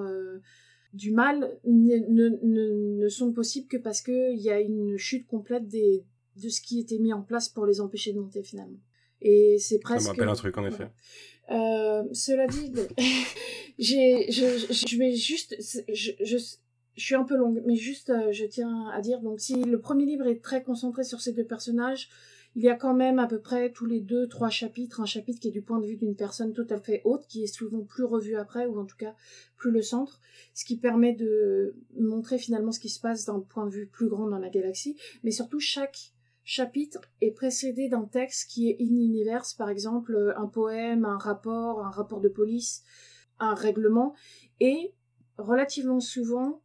[0.94, 5.66] du mal ne, ne, ne, sont possibles que parce qu'il y a une chute complète
[5.68, 6.04] des,
[6.36, 8.78] de ce qui était mis en place pour les empêcher de monter finalement.
[9.20, 10.06] Et c'est presque.
[10.06, 10.88] Ça me rappelle un truc en effet.
[11.50, 12.72] Euh, cela dit,
[13.78, 15.56] j'ai, je, je, vais juste,
[15.92, 16.36] je, je,
[16.96, 19.80] je suis un peu longue, mais juste, euh, je tiens à dire, donc si le
[19.80, 22.08] premier livre est très concentré sur ces deux personnages,
[22.56, 25.40] il y a quand même à peu près tous les deux, trois chapitres, un chapitre
[25.40, 27.82] qui est du point de vue d'une personne tout à fait haute, qui est souvent
[27.82, 29.14] plus revu après, ou en tout cas
[29.56, 30.20] plus le centre,
[30.54, 34.08] ce qui permet de montrer finalement ce qui se passe d'un point de vue plus
[34.08, 36.12] grand dans la galaxie, mais surtout chaque
[36.44, 41.18] chapitre est précédé d'un texte qui est in universe, par exemple euh, un poème, un
[41.18, 42.84] rapport, un rapport de police,
[43.40, 44.14] un règlement,
[44.60, 44.94] et
[45.38, 46.60] relativement souvent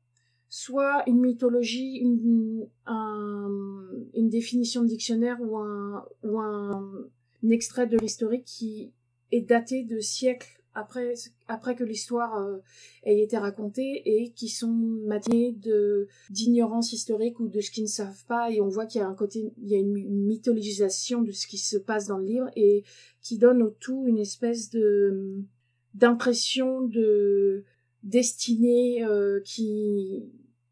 [0.49, 7.09] soit une mythologie, une, une définition de dictionnaire ou un, ou un,
[7.49, 8.91] extrait de l'historique qui
[9.31, 11.13] est daté de siècles après,
[11.47, 12.57] après que l'histoire euh,
[13.03, 17.89] ait été racontée et qui sont matinés de d'ignorance historique ou de ce qu'ils ne
[17.89, 18.51] savent pas.
[18.51, 21.47] Et on voit qu'il y a un côté il y a une, mythologisation de ce
[21.47, 22.83] qui se passe dans le livre et
[23.21, 25.41] qui donne au tout une espèce de
[25.95, 27.63] d'impression de
[28.03, 30.23] destinée euh, qui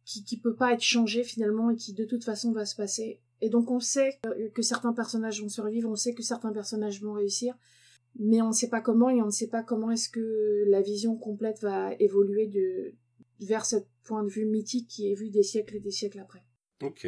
[0.08, 3.20] qui qui peut pas être changée finalement et qui de toute façon va se passer
[3.42, 7.02] et donc on sait que, que certains personnages vont survivre on sait que certains personnages
[7.02, 7.56] vont réussir
[8.20, 10.82] mais on ne sait pas comment et on ne sait pas comment est-ce que la
[10.82, 12.96] vision complète va évoluer de,
[13.46, 16.44] vers ce point de vue mythique qui est vu des siècles et des siècles après.
[16.82, 17.08] Ok,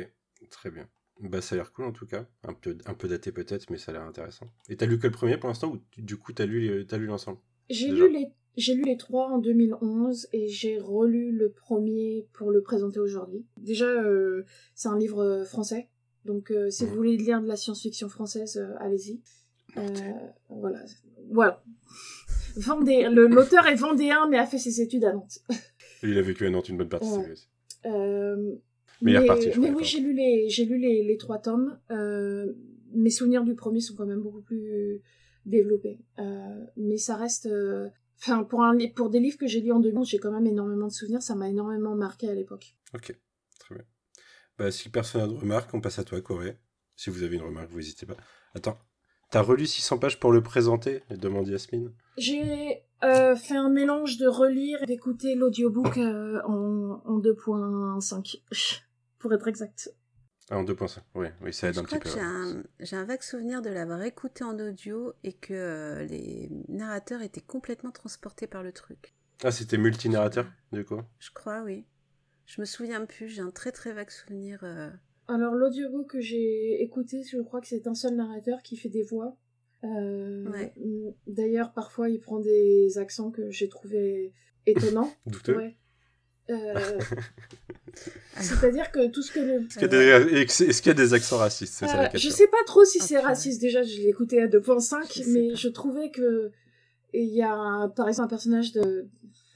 [0.49, 0.87] très bien.
[1.21, 3.77] Bah ça a l'air cool en tout cas, un peu, un peu daté peut-être, mais
[3.77, 4.47] ça a l'air intéressant.
[4.69, 7.07] Et t'as lu que le premier pour l'instant ou du coup t'as lu, as lu
[7.07, 7.39] l'ensemble?
[7.69, 12.51] J'ai lu les j'ai lu les trois en 2011 et j'ai relu le premier pour
[12.51, 13.45] le présenter aujourd'hui.
[13.57, 14.43] Déjà, euh,
[14.75, 15.89] c'est un livre français,
[16.25, 19.21] donc euh, si vous voulez lire de la science-fiction française, euh, allez-y.
[19.77, 19.81] Euh,
[20.49, 20.79] voilà.
[21.31, 21.63] Voilà.
[22.55, 23.07] Vendé...
[23.09, 25.39] L'auteur est vendéen, mais a fait ses études à Nantes.
[26.03, 27.47] Il a vécu à Nantes une bonne partie de sa vie.
[27.85, 28.55] Euh,
[29.01, 31.79] mais, il est reparti, mais oui, j'ai lu les, j'ai lu les, les trois tomes.
[31.91, 32.53] Euh,
[32.93, 35.01] mes souvenirs du premier sont quand même beaucoup plus
[35.45, 35.99] développés.
[36.19, 37.87] Euh, mais ça reste, euh,
[38.21, 40.87] enfin, pour un, pour des livres que j'ai lus en 2011, j'ai quand même énormément
[40.87, 41.21] de souvenirs.
[41.21, 42.75] Ça m'a énormément marqué à l'époque.
[42.93, 43.15] Ok,
[43.59, 43.83] très bien.
[44.57, 46.57] Bah, si personne n'a de remarques, on passe à toi, Corée.
[46.95, 48.17] Si vous avez une remarque, vous n'hésitez pas.
[48.53, 48.77] Attends,
[49.31, 51.91] T'as relu 600 pages pour le présenter demande Yasmine?
[52.17, 58.41] J'ai euh, fait un mélange de relire et d'écouter l'audiobook euh, en, en 2.5,
[59.19, 59.93] pour être exact.
[60.49, 62.09] Ah, en 2.5, oui, oui, ça aide un petit peu.
[62.79, 67.41] J'ai un, vague souvenir de l'avoir écouté en audio et que euh, les narrateurs étaient
[67.41, 69.13] complètement transportés par le truc.
[69.43, 71.01] Ah, c'était multinarrateur, du coup?
[71.19, 71.85] Je crois, oui.
[72.45, 74.63] Je me souviens plus, j'ai un très très vague souvenir.
[75.27, 79.03] Alors l'audiobook que j'ai écouté, je crois que c'est un seul narrateur qui fait des
[79.03, 79.37] voix.
[79.83, 80.71] Euh,
[81.27, 84.33] d'ailleurs, parfois, il prend des accents que j'ai trouvé
[84.65, 85.11] étonnants.
[85.25, 85.71] Douteux.
[86.49, 86.99] Euh,
[88.39, 89.65] c'est-à-dire que tout ce que le...
[89.65, 93.61] Est-ce qu'il y, a des accents racistes euh, Je sais pas trop si c'est raciste.
[93.61, 96.51] Déjà, je l'ai écouté à 2.5, mais je trouvais que
[97.13, 99.07] il y a par exemple un personnage de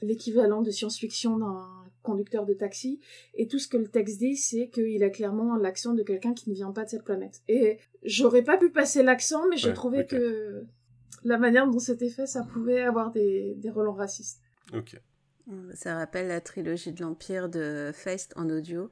[0.02, 1.64] l'équivalent de science-fiction dans
[2.04, 3.00] conducteur de taxi,
[3.34, 6.50] et tout ce que le texte dit, c'est qu'il a clairement l'accent de quelqu'un qui
[6.50, 7.40] ne vient pas de cette planète.
[7.48, 10.64] Et j'aurais pas pu passer l'accent, mais je trouvais que
[11.24, 14.40] la manière dont c'était fait, ça pouvait avoir des, des relents racistes.
[14.72, 15.00] Ok.
[15.74, 18.90] Ça rappelle la trilogie de l'Empire de Feist en audio.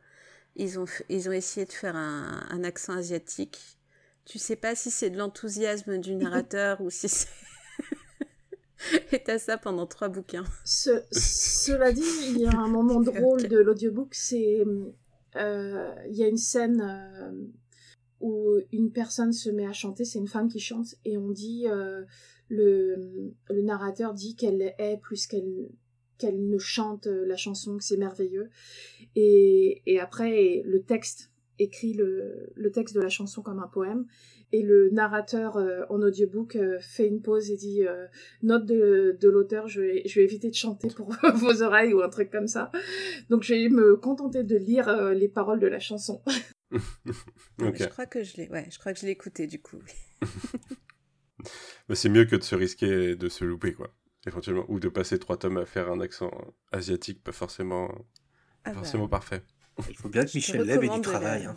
[0.56, 3.78] Ils ont, ils ont essayé de faire un, un accent asiatique.
[4.24, 7.28] Tu sais pas si c'est de l'enthousiasme du narrateur ou si c'est.
[9.12, 10.44] Et t'as ça pendant trois bouquins.
[10.64, 14.64] cela dit, il y a un moment drôle de l'audiobook, c'est.
[15.36, 17.32] Euh, il y a une scène euh,
[18.20, 21.66] où une personne se met à chanter, c'est une femme qui chante, et on dit.
[21.68, 22.02] Euh,
[22.48, 25.70] le, le narrateur dit qu'elle est plus qu'elle
[26.22, 28.48] qu'elle ne chante la chanson, que c'est merveilleux.
[29.14, 34.06] Et, et après, le texte écrit le, le texte de la chanson comme un poème.
[34.54, 38.06] Et le narrateur euh, en audiobook euh, fait une pause et dit euh,
[38.42, 42.02] note de, de l'auteur je vais, je vais éviter de chanter pour vos oreilles ou
[42.02, 42.70] un truc comme ça.
[43.30, 46.22] Donc je vais me contenter de lire les paroles de la chanson.
[47.58, 49.78] Je crois que je l'ai ouais je crois que je l'ai écouté du coup.
[51.94, 53.94] C'est mieux que de se risquer de se louper quoi
[54.26, 56.30] éventuellement ou de passer trois tomes à faire un accent
[56.70, 57.90] asiatique pas forcément
[58.64, 58.74] ah bah.
[58.74, 59.42] forcément parfait
[59.88, 61.56] il faut bien que Michel Leb ait du travail hein.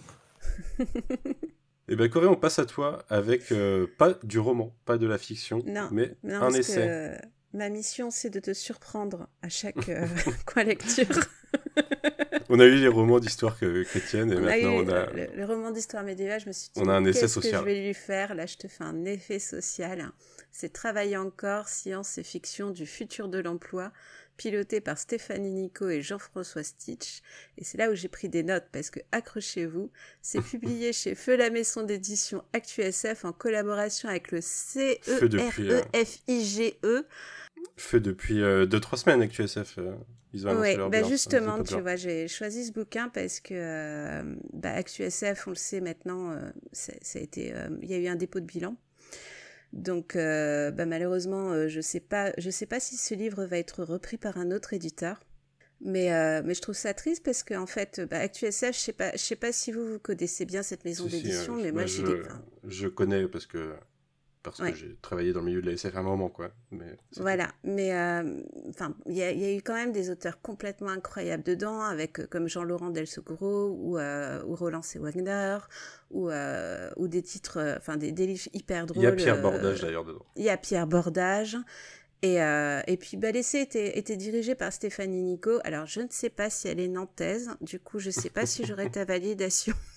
[1.87, 5.17] Eh bien, Corée, on passe à toi avec euh, pas du roman, pas de la
[5.17, 7.19] fiction, mais un essai.
[7.53, 10.07] ma mission, c'est de te surprendre à chaque euh,
[10.45, 11.05] coin lecture.
[12.49, 15.11] on a eu les romans d'histoire chrétienne et maintenant on a.
[15.11, 16.81] Le, roman d'histoire médiévale, je me suis dit.
[16.81, 17.63] On a un essai social.
[17.63, 18.33] Que je vais lui faire?
[18.33, 20.09] Là, je te fais un effet social.
[20.57, 23.91] C'est Travailler encore, science et fiction du futur de l'emploi
[24.37, 27.19] piloté par Stéphanie Nico et Jean-François Stitch.
[27.57, 29.91] Et c'est là où j'ai pris des notes parce que, accrochez-vous,
[30.21, 35.09] c'est publié chez Feu la maison d'édition ActuSF en collaboration avec le C-E-R-E-F-I-G-E.
[36.85, 37.05] E.
[37.75, 39.77] Feu depuis 2-3 euh, semaines ActuSF.
[39.77, 39.91] Euh,
[40.31, 44.71] ils ont ouais, bah justement, tu vois, j'ai choisi ce bouquin parce que euh, bah,
[44.71, 46.33] ActuSF, on le sait maintenant,
[46.71, 48.77] ça a été, il y a eu un dépôt de bilan.
[49.75, 53.57] Donc, euh, bah, malheureusement, euh, je sais pas, je sais pas si ce livre va
[53.57, 55.19] être repris par un autre éditeur.
[55.81, 58.93] Mais, euh, mais je trouve ça triste parce qu'en en fait, bah, ActuSF, je sais
[58.93, 62.23] pas, je sais pas si vous vous connaissez bien cette maison d'édition, mais moi, je,
[62.65, 63.75] je connais parce que
[64.45, 66.51] parce que j'ai travaillé dans le milieu de la SF à un moment, quoi.
[66.71, 71.43] Mais voilà, mais euh, enfin, il y, a eu quand même des auteurs complètement incroyables
[71.43, 74.99] dedans, avec euh, comme Jean-Laurent Del Socorro ou, euh, ou Roland C.
[74.99, 75.57] Wagner,
[76.11, 76.29] ou,
[76.97, 79.03] ou des titres, enfin des, des, livres hyper drôles.
[79.03, 80.25] Il y a Pierre Bordage d'ailleurs dedans.
[80.35, 81.57] Il y a Pierre Bordage.
[82.21, 85.59] Et, et puis l'essai était, était dirigé par Stéphanie Nico.
[85.63, 88.45] Alors je ne sais pas si elle est nantaise, du coup je ne sais pas
[88.45, 89.75] si j'aurai ta validation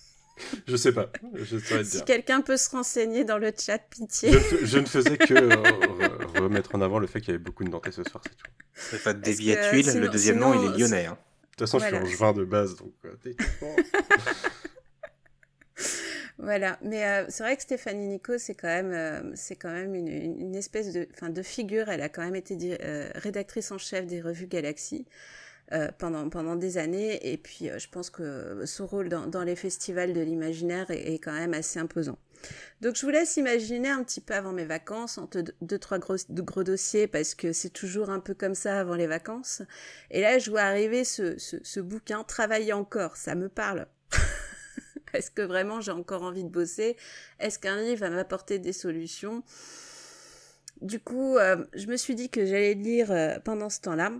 [0.66, 1.10] je sais pas.
[1.34, 4.32] Je si quelqu'un peut se renseigner dans le chat, pitié.
[4.62, 7.70] Je, ne faisais que euh, remettre en avant le fait qu'il y avait beaucoup de
[7.70, 8.50] Nantais ce soir, c'est tout.
[8.74, 11.06] C'est pas de le deuxième nom, il est lyonnais.
[11.06, 11.18] Hein.
[11.56, 13.14] De toute façon, je suis en juin de base, donc euh,
[16.40, 20.06] Voilà, mais euh, c'est vrai que Stéphanie Nico, c'est quand même, c'est quand même une,
[20.06, 21.88] une espèce de, fin, de figure.
[21.88, 22.56] Elle a quand même été
[23.16, 25.04] rédactrice en chef des revues Galaxy.
[25.74, 27.30] Euh, pendant, pendant des années.
[27.30, 31.12] Et puis, euh, je pense que son rôle dans, dans les festivals de l'imaginaire est,
[31.12, 32.16] est, quand même assez imposant.
[32.80, 36.16] Donc, je vous laisse imaginer un petit peu avant mes vacances, entre deux, trois gros,
[36.30, 39.60] gros dossiers, parce que c'est toujours un peu comme ça avant les vacances.
[40.10, 43.88] Et là, je vois arriver ce, ce, ce bouquin, Travailler encore, ça me parle.
[45.12, 46.96] Est-ce que vraiment j'ai encore envie de bosser?
[47.40, 49.42] Est-ce qu'un livre va m'apporter des solutions?
[50.80, 54.12] Du coup, euh, je me suis dit que j'allais lire pendant ce temps-là.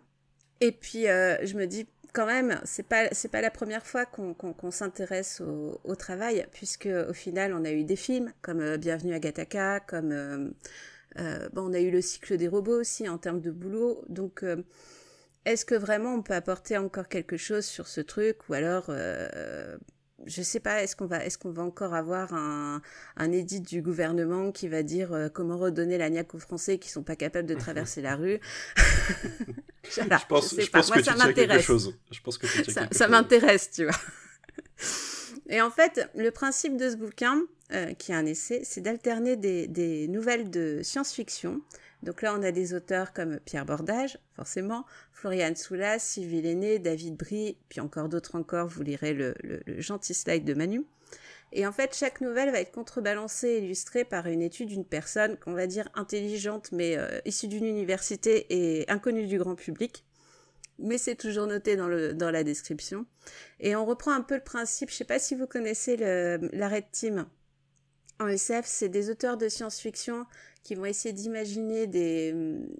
[0.60, 4.06] Et puis, euh, je me dis, quand même, c'est pas c'est pas la première fois
[4.06, 8.76] qu'on s'intéresse au, au, travail, puisque au final, on a eu des films comme euh,
[8.76, 10.50] Bienvenue à Gataka, comme euh,
[11.18, 14.04] euh, bon, on a eu le cycle des robots aussi en termes de boulot.
[14.08, 14.62] Donc, euh,
[15.44, 18.90] est-ce que vraiment on peut apporter encore quelque chose sur ce truc, ou alors
[20.26, 22.83] je sais pas, est-ce qu'on va, est-ce qu'on va encore avoir un,
[23.16, 26.90] un édit du gouvernement qui va dire euh, comment redonner la niaque aux Français qui
[26.90, 28.40] sont pas capables de traverser la rue?
[29.90, 31.66] Je pense, je, pense que ça m'intéresse.
[32.11, 33.96] Je pense que ça, ça m'intéresse, tu vois.
[35.48, 37.40] Et en fait, le principe de ce bouquin,
[37.72, 41.62] euh, qui est un essai, c'est d'alterner des, des nouvelles de science-fiction
[42.02, 47.16] donc là, on a des auteurs comme Pierre Bordage, forcément, Florian Soulas, Sylvie Lenné, David
[47.16, 49.34] Brie, puis encore d'autres encore, vous lirez le,
[49.78, 50.84] gentil slide de Manu.
[51.50, 55.38] Et en fait, chaque nouvelle va être contrebalancée et illustrée par une étude d'une personne
[55.38, 60.04] qu'on va dire intelligente, mais euh, issue d'une université et inconnue du grand public.
[60.78, 63.06] Mais c'est toujours noté dans, le, la description.
[63.58, 66.90] Et on reprend un peu le principe, je sais pas si vous connaissez la Red
[66.92, 67.26] Team.
[68.20, 70.26] En SF, c'est des auteurs de science-fiction
[70.62, 72.35] qui vont essayer d'imaginer des,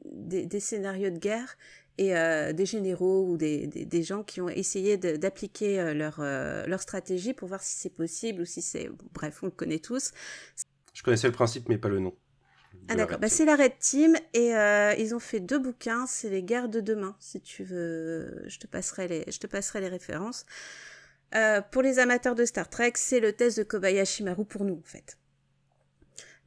[0.05, 1.57] des, scénarios de guerre
[1.96, 6.66] et euh, des généraux ou des, des, gens qui ont essayé d'appliquer euh, leur, euh,
[6.66, 8.90] leur stratégie pour voir si c'est possible ou si c'est...
[9.14, 10.11] Bref, on le connaît tous.
[10.92, 12.14] Je connaissais le principe mais pas le nom.
[12.88, 16.31] Ah d'accord, bah, c'est la Red Team et euh, ils ont fait deux bouquins, c'est
[16.31, 19.88] les guerres de demain, si tu veux, je te passerai les, je te passerai les
[19.88, 20.46] références.
[21.35, 24.77] Euh, pour les amateurs de Star Trek, c'est le test de Kobayashi Maru pour nous
[24.77, 25.18] en fait.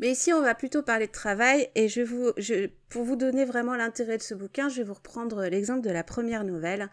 [0.02, 3.46] Mais ici, on va plutôt parler de travail et je vous, je, pour vous donner
[3.46, 6.90] vraiment l'intérêt de ce bouquin, je vais vous reprendre l'exemple de la première nouvelle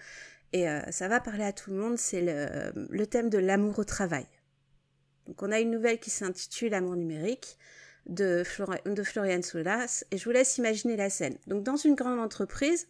[0.53, 3.79] et euh, ça va parler à tout le monde, c'est le, le thème de l'amour
[3.79, 4.27] au travail.
[5.27, 7.59] Donc on a une nouvelle qui s'intitule Amour numérique
[8.07, 8.45] de,
[8.87, 11.37] de Florian Solas et je vous laisse imaginer la scène.
[11.47, 12.89] Donc dans une grande entreprise,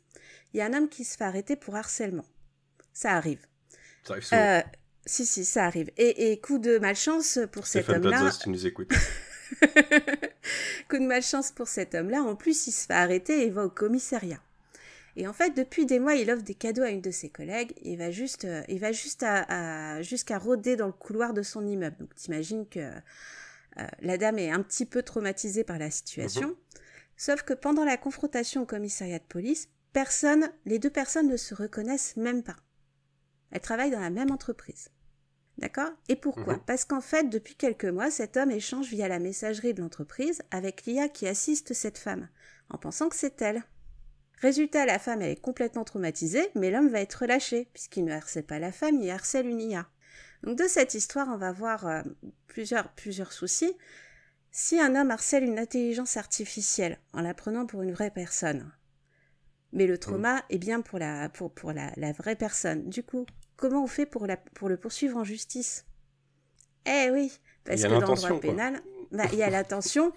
[0.52, 2.26] il y a un homme qui se fait arrêter pour harcèlement.
[2.92, 3.46] Ça arrive.
[4.02, 4.40] Ça arrive souvent.
[4.40, 4.60] Euh,
[5.06, 5.90] si, si, ça arrive.
[5.96, 8.30] Et, et coup de malchance pour cet homme-là.
[8.40, 8.92] tu nous écoutes.
[10.88, 12.22] coup de malchance pour cet homme-là.
[12.22, 14.40] En plus, il se fait arrêter et va au commissariat.
[15.16, 17.72] Et en fait, depuis des mois, il offre des cadeaux à une de ses collègues.
[17.82, 21.42] Et il va juste, euh, il va juste à, jusqu'à rôder dans le couloir de
[21.42, 21.96] son immeuble.
[21.98, 26.48] Donc, t'imagines que euh, la dame est un petit peu traumatisée par la situation.
[26.48, 26.56] Mhm.
[27.16, 31.52] Sauf que pendant la confrontation au commissariat de police, personne, les deux personnes ne se
[31.52, 32.56] reconnaissent même pas.
[33.50, 34.90] Elles travaillent dans la même entreprise.
[35.58, 35.90] D'accord?
[36.08, 36.54] Et pourquoi?
[36.54, 36.62] Mhm.
[36.66, 40.84] Parce qu'en fait, depuis quelques mois, cet homme échange via la messagerie de l'entreprise avec
[40.86, 42.28] l'IA qui assiste cette femme,
[42.70, 43.64] en pensant que c'est elle.
[44.40, 48.46] Résultat, la femme, elle est complètement traumatisée, mais l'homme va être relâché, puisqu'il ne harcèle
[48.46, 49.88] pas la femme, il harcèle une IA.
[50.44, 52.02] Donc de cette histoire, on va voir euh,
[52.46, 53.76] plusieurs, plusieurs soucis.
[54.52, 58.70] Si un homme harcèle une intelligence artificielle en la prenant pour une vraie personne,
[59.72, 60.42] mais le trauma mm.
[60.50, 62.88] est bien pour la, pour, pour la, la, vraie personne.
[62.88, 63.26] Du coup,
[63.58, 65.84] comment on fait pour, la, pour le poursuivre en justice?
[66.86, 67.30] Eh oui,
[67.64, 68.80] parce que dans le droit pénal,
[69.12, 70.12] bah, il y a l'intention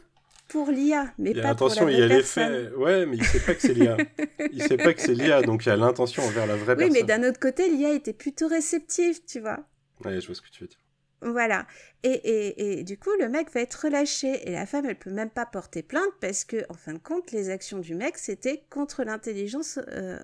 [0.47, 2.69] pour l'IA, mais pas pour la vraie il y a l'effet.
[2.77, 3.97] Ouais, mais il sait pas que c'est l'IA.
[4.54, 6.93] il sait pas que c'est l'IA, donc il y a l'intention envers la vraie personne.
[6.93, 9.60] Oui, mais d'un autre côté, l'IA était plutôt réceptive, tu vois.
[10.06, 10.80] Ouais, je vois ce que tu veux dire.
[11.21, 11.67] Voilà.
[12.03, 14.49] Et, du coup, le mec va être relâché.
[14.49, 17.31] Et la femme, elle peut même pas porter plainte parce que, en fin de compte,
[17.31, 20.19] les actions du mec, c'était contre l'intelligence euh,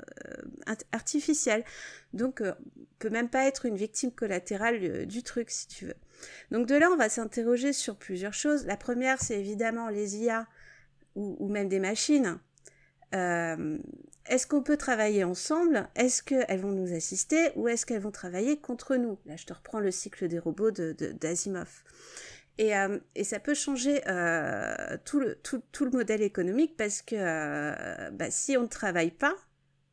[0.91, 1.63] artificielle.
[2.13, 2.53] Donc, euh,
[2.97, 5.95] peut même pas être une victime collatérale euh, du truc, si tu veux.
[6.49, 8.65] Donc, de là, on va s'interroger sur plusieurs choses.
[8.65, 10.47] La première, c'est évidemment les IA
[11.15, 12.39] ou même des machines.
[13.15, 13.77] Euh,
[14.25, 15.87] est-ce qu'on peut travailler ensemble?
[15.95, 19.17] Est-ce qu'elles vont nous assister ou est-ce qu'elles vont travailler contre nous?
[19.25, 21.83] Là, je te reprends le cycle des robots d'Asimov.
[22.57, 28.31] De, et, euh, et, ça peut changer euh, tout, le, modèle économique parce que bah,
[28.31, 29.35] si on ne travaille pas,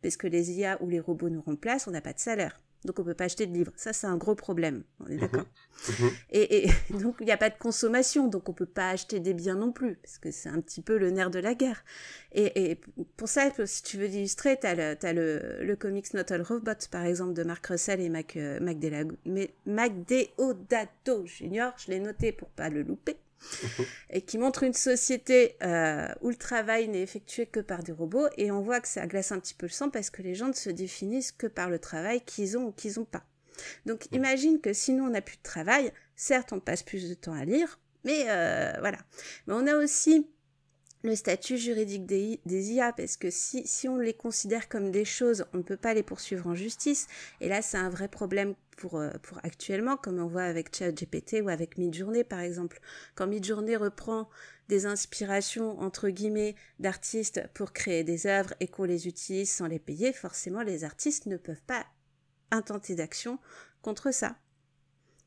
[0.02, 2.98] parce que les IA ou les robots nous remplacent, on n'a pas de salaire donc
[2.98, 3.72] on peut pas acheter de livres.
[3.76, 4.84] Ça, c'est un gros problème.
[5.00, 5.20] On est mhm.
[5.20, 5.46] d'accord.
[5.88, 6.10] Mhm.
[6.30, 9.56] et, donc il n'y a pas de consommation, donc on peut pas acheter des biens
[9.56, 11.84] non plus, parce que c'est un petit peu le nerf de la guerre.
[12.32, 12.80] Et,
[13.16, 16.42] pour ça, si tu veux illustrer, tu as, le, as le, le comics Not All
[16.42, 18.76] Robot, par exemple, de Mark Russell et Mac, euh, Mac,
[19.66, 21.72] Mac Deodato Junior.
[21.78, 23.16] Je l'ai noté pour pas le louper
[24.10, 28.28] et qui montre une société euh, où le travail n'est effectué que par des robots
[28.36, 30.48] et on voit que ça glace un petit peu le sang parce que les gens
[30.48, 33.24] ne se définissent que par le travail qu'ils ont ou qu'ils n'ont pas.
[33.86, 37.34] Donc imagine que sinon on n'a plus de travail, certes on passe plus de temps
[37.34, 38.98] à lire, mais euh, voilà.
[39.46, 40.28] Mais on a aussi
[41.04, 45.44] le statut juridique des, IA, parce que si, si on les considère comme des choses,
[45.52, 47.08] on ne peut pas les poursuivre en justice.
[47.42, 51.42] Et là, c'est un vrai problème pour, euh, pour actuellement, comme on voit avec ChatGPT
[51.42, 52.80] ou avec Midjourney, par exemple.
[53.14, 54.30] Quand Midjourney reprend
[54.68, 59.78] des inspirations, entre guillemets, d'artistes pour créer des œuvres et qu'on les utilise sans les
[59.78, 61.84] payer, forcément, les artistes ne peuvent pas
[62.50, 63.38] intenter d'action
[63.82, 64.36] contre ça.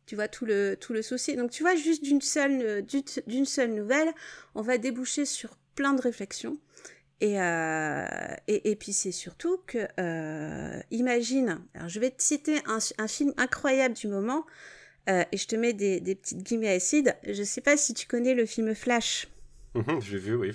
[0.08, 1.36] Tu vois tout le, tout le souci.
[1.36, 2.84] Donc tu vois, juste d'une seule,
[3.28, 4.12] d'une seule nouvelle,
[4.56, 6.58] on va déboucher sur plein de réflexions.
[7.22, 8.06] Et, euh,
[8.48, 13.08] et, et, puis c'est surtout que, euh, imagine, alors je vais te citer un, un
[13.08, 14.46] film incroyable du moment,
[15.10, 17.16] euh, et je te mets des, des petites guillemets acides.
[17.24, 19.28] Je sais pas si tu connais le film Flash.
[19.74, 20.52] Mhm, J'ai vu, oui.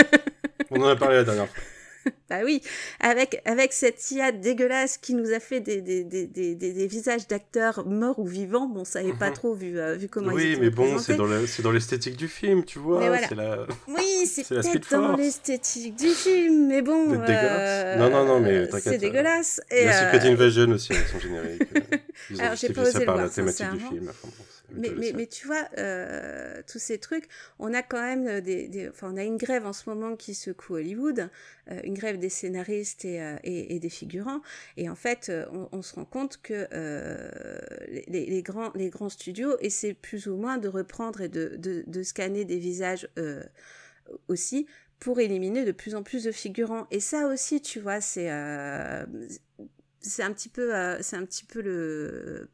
[0.70, 1.62] On en a parlé la dernière fois.
[2.30, 2.62] bah oui,
[3.00, 7.26] avec, avec cette IA dégueulasse qui nous a fait des, des, des, des, des visages
[7.28, 9.34] d'acteurs morts ou vivants, bon, ça n'est pas mhm.
[9.34, 12.64] trop vu, euh, vu comment oui, ils étaient mais bon, c'est dans l'esthétique du film,
[12.64, 12.98] tu vois.
[12.98, 13.26] Voilà.
[13.34, 13.66] La...
[13.88, 17.12] Oui, c'est peut-être dans l'esthétique du film, mais bon.
[17.12, 18.92] Euh, non, non, non, mais t'inquiète.
[18.94, 19.60] C'est dégueulasse.
[19.70, 20.12] Il y a euh...
[20.12, 21.62] Secret Invasion aussi avec son générique.
[22.30, 24.08] Ils ont Alors, j'ai pas osé le voir, la thématique du film.
[24.08, 24.44] Enfin, bon,
[24.74, 28.88] mais, mais, mais, tu vois, euh, tous ces trucs, on a quand même des, des,
[28.88, 31.28] enfin, on a une grève en ce moment qui secoue Hollywood,
[31.70, 34.40] euh, une grève des scénaristes et, euh, et, et, des figurants,
[34.76, 37.58] et en fait, euh, on, on se rend compte que euh,
[38.08, 41.84] les, les, grands, les grands studios essaient plus ou moins de reprendre et de, de,
[41.86, 43.08] de scanner des visages
[44.28, 44.66] aussi
[44.98, 46.86] pour éliminer de plus en plus de figurants.
[46.90, 48.30] Et ça aussi, tu vois, c'est
[50.00, 52.48] c'est un petit peu, c'est un petit peu le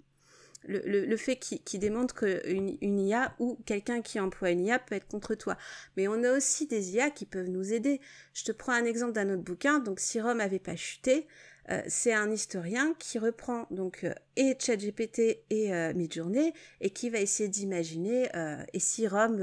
[0.66, 5.08] le, fait qui, démontre qu'une une IA ou quelqu'un qui emploie une IA peut être
[5.08, 5.56] contre toi.
[5.96, 8.00] Mais on a aussi des IA qui peuvent nous aider.
[8.34, 9.78] Je te prends un exemple d'un autre bouquin.
[9.78, 11.26] Donc, si Rome avait pas chuté,
[11.70, 17.10] euh, c'est un historien qui reprend donc euh, et ChatGPT et euh, Midjourney et qui
[17.10, 18.28] va essayer d'imaginer
[18.72, 19.40] et si Rome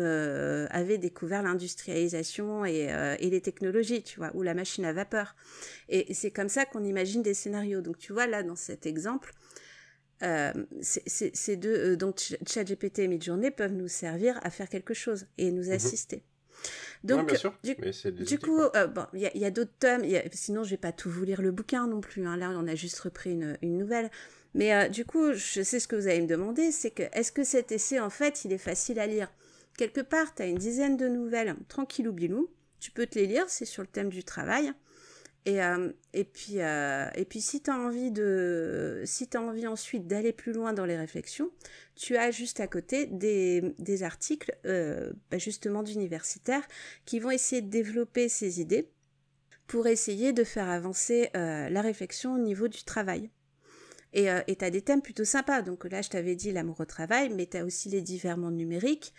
[0.69, 5.35] avait découvert l'industrialisation et, et, les technologies, tu vois, ou la machine à vapeur.
[5.89, 7.81] Et c'est comme ça qu'on imagine des scénarios.
[7.81, 9.33] Donc tu vois là dans cet exemple,
[10.23, 15.51] euh, ces deux, donc ChatGPT et Midjourney peuvent nous servir à faire quelque chose et
[15.51, 15.73] nous mhm.
[15.73, 16.23] assister.
[17.03, 20.03] Donc, sûr, du, coup, euh, bon, il y a, d'autres tomes.
[20.31, 22.25] sinon, je vais pas tout vous lire le bouquin non plus.
[22.25, 22.37] Hein.
[22.37, 24.09] Là, on a juste repris une, une nouvelle.
[24.53, 27.31] Mais euh, du coup, je sais ce que vous allez me demander, c'est que est-ce
[27.31, 29.29] que cet essai, en fait, il est facile à lire?
[29.77, 32.49] Quelque part, tu as une dizaine de nouvelles, tranquille ou bilou.
[32.79, 34.71] Tu peux te les lire, c'est sur le thème du travail.
[35.45, 37.77] Et, euh, euh, et puis, si tu as
[39.41, 41.51] envie ensuite d'aller plus loin dans les réflexions,
[41.95, 46.65] tu as juste à côté des, articles, euh, bah justement d'universitaires,
[47.05, 48.89] qui vont essayer de développer ces idées
[49.67, 53.29] pour essayer de faire avancer la réflexion au niveau du travail.
[54.13, 55.61] Et tu as des thèmes plutôt sympas.
[55.61, 58.55] Donc là, je t'avais dit l'amour au travail, mais tu as aussi les divers mondes
[58.55, 59.13] numériques.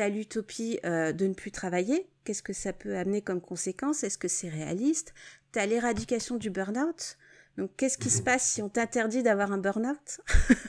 [0.00, 2.08] As l'utopie de ne plus travailler?
[2.24, 4.04] Qu'est-ce que ça peut amener comme conséquence?
[4.04, 5.14] Est-ce que c'est réaliste?
[5.52, 7.16] Tu as l'éradication du burn-out?
[7.58, 10.20] Donc, qu'est-ce qui se passe si on t'interdit d'avoir un burn-out?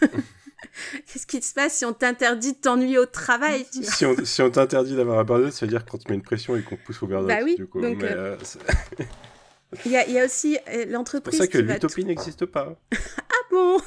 [1.07, 4.49] Qu'est-ce qui se passe si on t'interdit de t'ennuyer au travail Si on, si on
[4.49, 7.01] t'interdit d'avoir un burn-out, ça veut dire qu'on te met une pression et qu'on pousse
[7.03, 7.27] au burn-out.
[7.27, 7.81] Bah oui, du coup.
[7.81, 9.05] Donc, euh, euh,
[9.85, 10.57] il, y a, il y, a, aussi
[10.87, 11.39] l'entreprise.
[11.39, 12.75] C'est pour ça que l'utopie n'existe pas.
[12.93, 13.79] ah bon?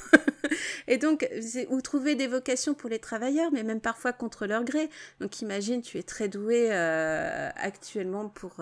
[0.89, 1.29] Et donc,
[1.69, 4.91] vous trouvez des vocations pour les travailleurs, mais même parfois contre leur gré.
[5.21, 8.61] Donc, imagine, tu es très doué euh, actuellement pour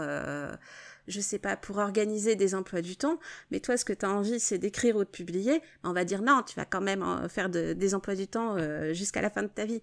[1.09, 3.19] je sais pas, pour organiser des emplois du temps,
[3.51, 6.23] mais toi, ce que tu as envie, c'est d'écrire ou de publier, on va dire
[6.23, 9.49] non, tu vas quand même faire des emplois du temps euh, jusqu'à la fin de
[9.49, 9.81] ta vie.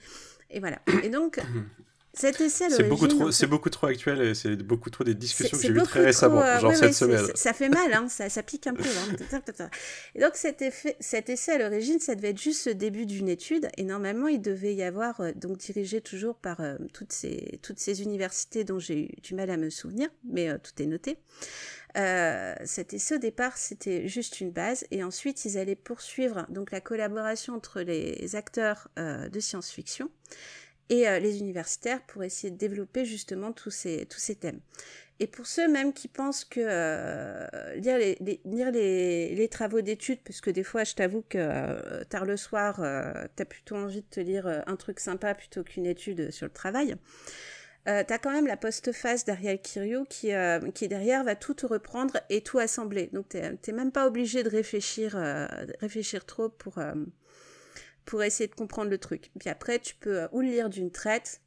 [0.49, 0.79] Et voilà.
[1.03, 1.39] Et donc,
[2.13, 5.71] c'est beaucoup trop, c'est beaucoup trop actuel et c'est beaucoup trop des discussions que j'ai
[5.71, 7.25] vues très récemment, euh, genre cette semaine.
[7.35, 8.83] Ça fait mal, hein, ça, ça, pique un peu.
[8.83, 9.69] Hein.
[10.15, 13.29] et donc cet, effet, cet essai à l'origine, ça devait être juste le début d'une
[13.29, 17.59] étude et normalement il devait y avoir euh, donc dirigé toujours par euh, toutes ces
[17.61, 21.17] toutes ces universités dont j'ai eu du mal à me souvenir, mais tout est noté.
[22.65, 26.81] cet essai au départ c'était juste une base et ensuite ils allaient poursuivre donc la
[26.81, 30.09] collaboration entre les acteurs de science-fiction
[30.89, 34.59] et euh, les universitaires pour essayer de développer justement tous ces, tous ces thèmes.
[35.21, 40.21] Et pour ceux même qui pensent que euh, lire, les, lire les, les travaux d'études,
[40.23, 42.77] parce que des fois je t'avoue que euh, tard le soir,
[43.35, 46.53] tu as plutôt envie de te lire un truc sympa plutôt qu'une étude sur le
[46.53, 46.95] travail,
[47.85, 50.31] tu as quand même la postface d'Ariel Kirio qui,
[50.73, 53.09] qui derrière va tout te reprendre et tout assembler.
[53.11, 56.79] Donc tu n'es même pas obligé de réfléchir, de réfléchir trop pour
[58.09, 59.29] pour essayer de comprendre le truc.
[59.39, 61.41] Puis après, tu peux euh, ou le lire d'une traite,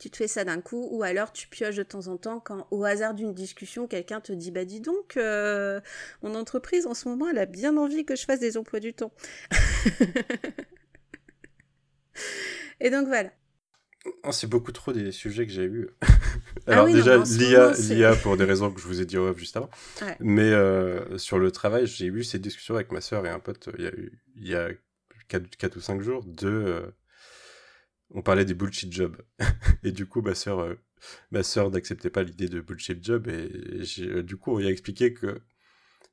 [0.00, 2.66] tu te fais ça d'un coup, ou alors tu pioches de temps en temps quand,
[2.72, 5.80] au hasard d'une discussion, quelqu'un te dit Bah, dis donc, euh,
[6.22, 8.92] mon entreprise en ce moment, elle a bien envie que je fasse des emplois du
[8.92, 9.12] temps.
[12.80, 13.30] Et donc voilà.
[14.24, 15.90] Oh, c'est beaucoup trop des sujets que j'ai eu.
[16.66, 19.56] Ah alors déjà, l'IA, l'IA pour des raisons que je vous ai dit off juste
[19.56, 19.70] avant.
[20.20, 23.70] Mais euh, sur le travail, j'ai eu ces discussions avec ma sœur et un pote
[23.78, 23.90] il y a,
[24.36, 24.68] il y a
[25.30, 26.48] 4, ou 5 jours, de...
[26.48, 26.90] Euh,
[28.12, 29.16] on parlait des bullshit jobs.
[29.84, 30.74] et du coup, ma sœur, euh,
[31.30, 33.28] ma sœur n'acceptait pas l'idée de bullshit job.
[33.28, 35.40] Et, euh, du coup, on lui a expliqué que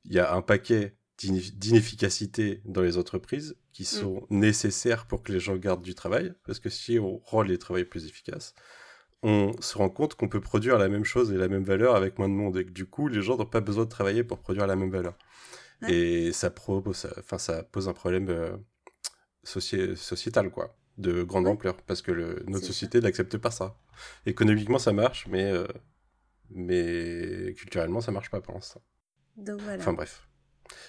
[0.04, 3.86] il y a un paquet d'inefficacité dans les entreprises qui mm.
[3.86, 6.32] sont nécessaires pour que les gens gardent du travail.
[6.44, 8.54] Parce que si on rend les travails plus efficaces,
[9.22, 12.18] on se rend compte qu'on peut produire la même chose et la même valeur avec
[12.18, 12.56] moins de monde.
[12.56, 14.90] Et que du coup, les gens n'ont pas besoin de travailler pour produire la même
[14.90, 15.18] valeur.
[15.88, 18.58] Et ça, enfin, ça pose un problème
[19.48, 23.76] sociétal quoi, de grande ampleur, parce que le, notre société n'accepte pas ça.
[24.26, 25.66] Économiquement, ça marche, mais, euh,
[26.50, 28.82] mais culturellement, ça marche pas pour l'instant.
[29.40, 30.28] Enfin bref.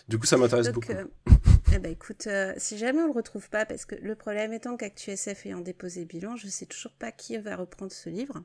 [0.07, 0.91] Du coup, ça m'intéresse beaucoup.
[0.91, 1.05] Euh,
[1.73, 4.75] eh ben, écoute, euh, si jamais on le retrouve pas, parce que le problème étant
[4.75, 8.43] qu'ActuSF ayant déposé bilan, je sais toujours pas qui va reprendre ce livre.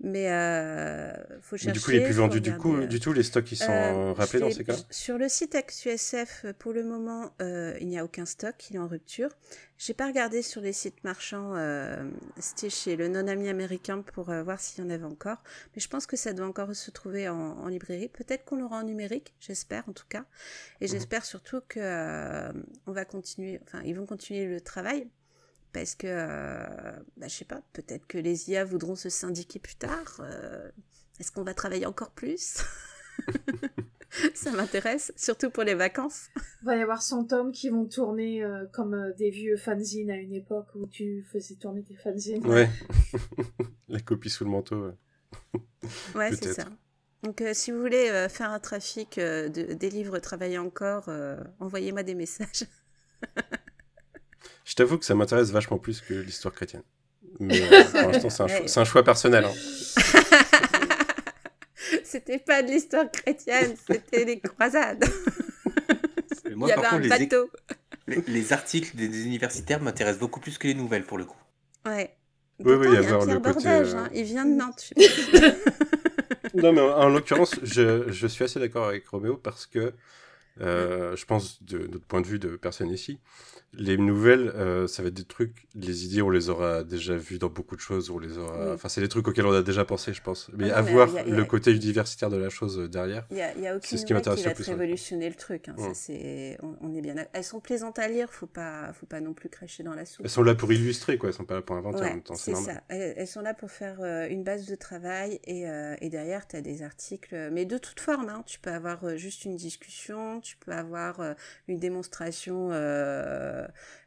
[0.00, 1.72] Mais euh, faut chercher.
[1.72, 4.12] du coup, il est plus vendu du, coup, du tout, les stocks qui sont euh,
[4.12, 8.04] rappelés dans ces cas Sur le site ActuSF, pour le moment, euh, il n'y a
[8.04, 9.30] aucun stock, il est en rupture.
[9.78, 14.42] J'ai pas regardé sur les sites marchands, euh, c'était chez le non-ami américain pour euh,
[14.42, 15.42] voir s'il y en avait encore.
[15.74, 18.08] Mais je pense que ça doit encore se trouver en, en librairie.
[18.08, 20.24] Peut-être qu'on l'aura en numérique, j'espère en tout cas.
[20.80, 20.88] Et mmh.
[20.88, 22.52] j'espère surtout que euh,
[22.86, 25.08] on va continuer, enfin, ils vont continuer le travail
[25.76, 29.76] parce que, euh, bah, je sais pas, peut-être que les IA voudront se syndiquer plus
[29.76, 30.20] tard.
[30.20, 30.70] Euh,
[31.20, 32.58] est-ce qu'on va travailler encore plus
[34.34, 36.28] ça m'intéresse, surtout pour les vacances.
[36.62, 40.10] Il va y avoir 100 tomes qui vont tourner euh, comme euh, des vieux fanzines
[40.10, 42.46] à une époque où tu faisais tourner tes fanzines.
[42.46, 42.70] Ouais.
[43.88, 44.92] La copie sous le manteau.
[46.14, 46.64] Ouais, c'est ça.
[47.22, 51.10] Donc, euh, si vous voulez faire un trafic de, des livres travaillés encore,
[51.60, 52.64] envoyez-moi des messages.
[54.66, 56.82] Je t'avoue que ça m'intéresse vachement plus que l'histoire chrétienne.
[57.38, 57.60] Mais
[57.92, 59.44] pour l'instant, c'est un, choix personnel.
[59.44, 59.52] Hein.
[62.04, 65.04] c'était pas de l'histoire chrétienne, c'était les croisades.
[66.56, 67.48] Moi, Il y avait un bateau.
[68.08, 71.38] Les, articles des, universitaires m'intéressent beaucoup plus que les nouvelles pour le coup.
[71.84, 72.16] Ouais.
[72.58, 74.08] Oui, oui, il y a Pierre le Bordage, hein.
[74.14, 74.92] il vient de Nantes.
[76.54, 79.92] non, mais en, l'occurrence, je, je, suis assez d'accord avec Roméo parce que
[80.60, 83.18] euh, je pense, de notre point de vue de personne ici,
[83.78, 87.38] les nouvelles, euh, ça va être des trucs, les idées, on les aura déjà vues
[87.38, 88.72] dans beaucoup de choses, on les aura...
[88.72, 90.50] Enfin, c'est des trucs auxquels on a déjà pensé, je pense.
[90.56, 93.26] Mais ah avoir le côté universitaire de la chose euh, derrière,
[93.82, 94.64] c'est ce qui m'intéresse le plus.
[94.64, 95.68] qui va révolutionner le truc.
[95.68, 95.76] Hein.
[95.94, 96.58] c'est...
[96.62, 97.14] On, est bien...
[97.32, 100.24] Elles sont plaisantes à lire, faut pas, faut pas non plus cracher dans la soupe.
[100.24, 101.28] Elles sont là pour illustrer, quoi.
[101.28, 102.82] Elles sont pas là pour inventer en même temps, c'est ça.
[102.88, 104.00] Elles, sont là pour faire
[104.30, 105.66] une base de travail et,
[106.00, 108.28] et derrière, tu as des articles, mais de toute forme.
[108.28, 108.42] Hein.
[108.46, 111.20] Tu peux avoir juste une discussion, tu peux avoir
[111.68, 112.70] une démonstration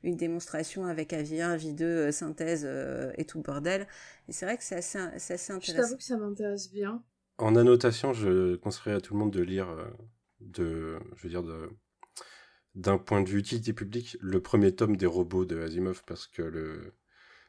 [0.04, 3.88] une démonstration avec AV1, AV2, synthèse euh, et tout le bordel.
[4.28, 5.60] Et c'est vrai que c'est assez, intéressant.
[5.62, 7.04] Je t'avoue que ça m'intéresse bien.
[7.38, 9.86] En annotation, je conseillerais à tout le monde de lire, euh,
[10.42, 11.70] de, je veux dire, de,
[12.76, 16.42] d'un point de vue utilité publique, le premier tome des robots de Asimov, parce que
[16.42, 16.94] le,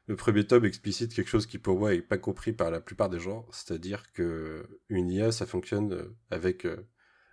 [0.06, 3.10] le premier tome explicite quelque chose qui pour moi est pas compris par la plupart
[3.10, 6.86] des gens, c'est-à-dire que une IA, ça fonctionne avec euh,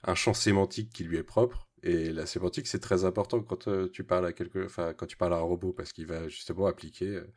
[0.04, 3.88] un champ sémantique qui lui est propre, et la sémantique, c'est très important quand euh,
[3.89, 6.66] tu parles à quelque, enfin, quand tu parles à un robot, parce qu'il va justement
[6.66, 7.34] appliquer, euh,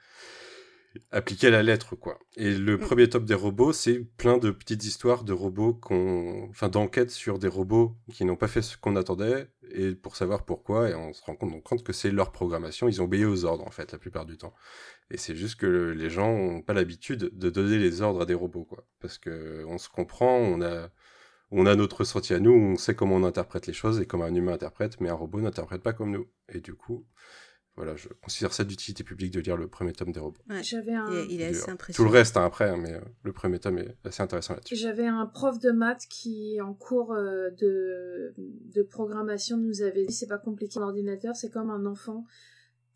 [1.11, 2.19] appliquer la lettre, quoi.
[2.37, 2.81] Et le mm.
[2.81, 7.39] premier top des robots, c'est plein de petites histoires de robots qu'on, enfin, d'enquêtes sur
[7.39, 11.13] des robots qui n'ont pas fait ce qu'on attendait, et pour savoir pourquoi, et on
[11.13, 13.93] se rend compte, compte que c'est leur programmation, ils ont obéi aux ordres, en fait,
[13.93, 14.55] la plupart du temps.
[15.11, 18.35] Et c'est juste que les gens n'ont pas l'habitude de donner les ordres à des
[18.35, 18.87] robots, quoi.
[19.01, 20.89] Parce que on se comprend, on a,
[21.51, 24.25] on a notre ressenti à nous, on sait comment on interprète les choses et comment
[24.25, 26.27] un humain interprète, mais un robot n'interprète pas comme nous.
[26.49, 27.07] Et du coup,
[27.77, 30.41] voilà, je considère ça d'utilité publique de lire le premier tome des robots.
[30.63, 31.09] J'avais un...
[31.29, 32.09] il, est assez impressionnant.
[32.09, 34.77] Tout le reste hein, après, hein, mais euh, le premier tome est assez intéressant là-dessus.
[34.77, 40.13] J'avais un prof de maths qui, en cours euh, de, de programmation, nous avait dit
[40.13, 42.27] c'est pas compliqué un ordinateur, c'est comme un enfant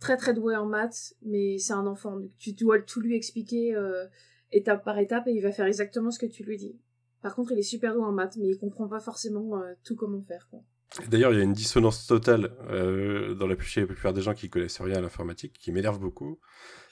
[0.00, 2.20] très très doué en maths, mais c'est un enfant.
[2.38, 4.06] Tu dois tout lui expliquer euh,
[4.52, 6.76] étape par étape et il va faire exactement ce que tu lui dis.
[7.24, 9.96] Par contre, il est super doué en maths, mais il comprend pas forcément euh, tout
[9.96, 10.46] comment faire.
[11.08, 14.78] D'ailleurs, il y a une dissonance totale euh, dans la plupart des gens qui connaissent
[14.78, 16.38] rien à l'informatique, qui m'énerve beaucoup.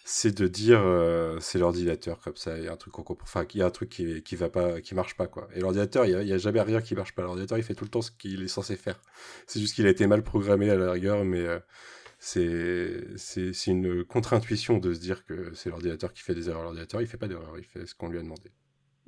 [0.06, 4.34] C'est de dire euh, c'est l'ordinateur comme ça, il y a un truc qui, qui
[4.34, 5.48] va pas, qui marche pas quoi.
[5.54, 7.20] Et l'ordinateur, il y, a, jamais rien qui marche pas.
[7.20, 9.02] L'ordinateur, il fait tout le temps ce qu'il est censé faire.
[9.46, 11.46] C'est juste qu'il a été mal programmé à la rigueur, mais
[12.18, 16.62] c'est c'est une contre-intuition de se dire que c'est l'ordinateur qui fait des erreurs.
[16.62, 18.50] L'ordinateur, il fait pas d'erreurs, il fait ce qu'on lui a demandé.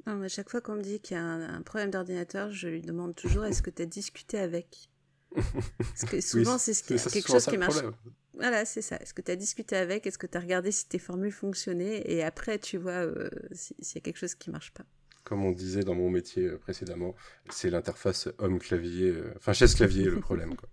[0.07, 2.83] Non, à chaque fois qu'on me dit qu'il y a un, problème d'ordinateur, je lui
[2.83, 4.91] demande toujours est-ce que tu as discuté avec?
[5.35, 7.83] Parce que souvent, c'est quelque chose qui marche.
[8.35, 8.97] Voilà, c'est ça.
[8.97, 10.07] Est-ce que tu as discuté avec?
[10.07, 12.03] Est-ce que tu as regardé si tes formules fonctionnaient?
[12.05, 14.85] Et après, tu vois euh, s'il y a quelque chose qui marche pas.
[15.23, 17.15] Comme on disait dans mon métier euh, précédemment,
[17.49, 20.57] c'est l'interface homme-clavier, euh, enfin chaise-clavier le problème.
[20.57, 20.69] Quoi.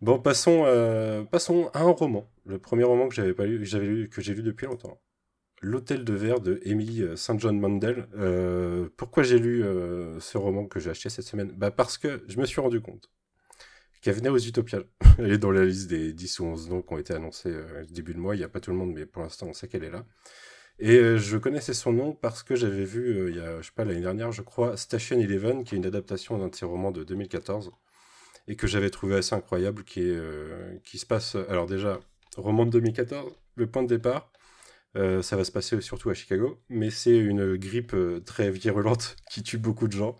[0.00, 0.64] Bon, passons,
[1.30, 2.28] passons à un roman.
[2.46, 5.00] Le premier roman que j'avais pas lu, j'avais lu, que j'ai lu depuis longtemps.
[5.64, 7.38] L'Hôtel de verre de Emily euh, St.
[7.38, 8.08] John Mandel.
[8.16, 11.52] Euh, pourquoi j'ai lu euh, ce roman que j'ai acheté cette semaine?
[11.56, 13.08] Bah Parce que je me suis rendu compte
[14.00, 14.82] qu'elle venait aux Utopias.
[15.18, 17.54] Elle est dans la liste des 10 ou 11 noms qui ont été annoncés
[17.90, 18.34] début de mois.
[18.34, 20.04] Il n'y a pas tout le monde, mais pour l'instant, on sait qu'elle est là.
[20.80, 23.84] Et je connaissais son nom parce que j'avais vu, il y a, je sais pas,
[23.84, 27.04] l'année dernière, je crois, Station Eleven, qui est une adaptation d'un de ses romans de
[27.04, 27.70] 2014,
[28.48, 31.36] et que j'avais trouvé assez incroyable, qui se passe...
[31.48, 32.00] Alors déjà,
[32.36, 34.32] roman de 2014, le point de départ,
[34.94, 39.16] euh, ça va se passer surtout à Chicago, mais c'est une grippe euh, très virulente
[39.30, 40.18] qui tue beaucoup de gens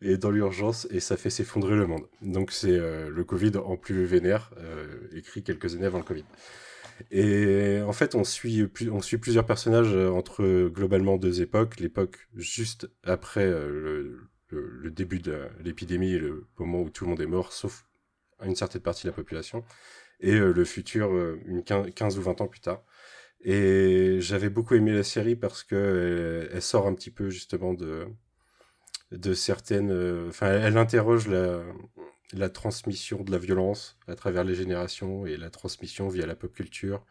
[0.00, 2.06] et dans l'urgence et ça fait s'effondrer le monde.
[2.22, 4.52] Donc c'est euh, le Covid en plus vénère,
[5.12, 6.24] écrit quelques années avant le Covid.
[7.10, 11.80] Et en fait, on suit, plusieurs personnages entre globalement deux époques.
[11.80, 17.26] L'époque juste après le, le, début de l'épidémie le moment où tout le monde est
[17.26, 17.84] mort, sauf
[18.44, 19.64] une certaine partie de la population,
[20.20, 21.10] et le futur
[21.46, 22.84] une 15 ou 20 ans plus tard.
[23.44, 27.74] Et j'avais beaucoup aimé la série parce que euh, elle, sort un petit peu justement
[27.74, 28.06] de
[29.12, 29.90] de certaines.
[29.92, 31.62] Euh, enfin, elle interroge la,
[32.32, 36.52] la transmission de la violence à travers les générations et la transmission via la pop
[36.52, 37.04] culture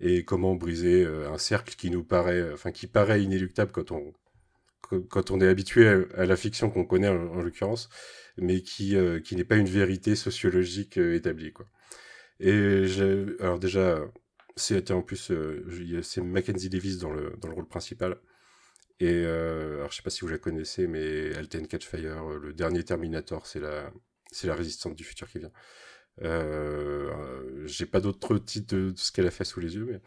[0.00, 4.14] et comment briser euh, un cercle qui nous paraît, enfin qui paraît inéluctable quand on
[5.08, 7.88] quand on est habitué à, la fiction qu'on connaît en, l'occurrence,
[8.36, 11.52] mais qui, qui n'est pas une vérité sociologique établie.
[11.52, 11.66] Quoi.
[12.40, 12.84] Et
[13.40, 14.00] alors déjà,
[14.56, 15.32] c'était en plus,
[16.02, 18.18] c'est Mackenzie Davis dans le, dans le rôle principal.
[19.00, 23.46] Et alors je sais pas si vous la connaissez, mais Alten Catchfire, le dernier Terminator,
[23.46, 23.90] c'est la,
[24.30, 25.52] c'est la résistante du futur qui vient.
[26.22, 27.10] Euh,
[27.66, 30.00] j'ai pas d'autres titres de, ce qu'elle a fait sous les yeux, mais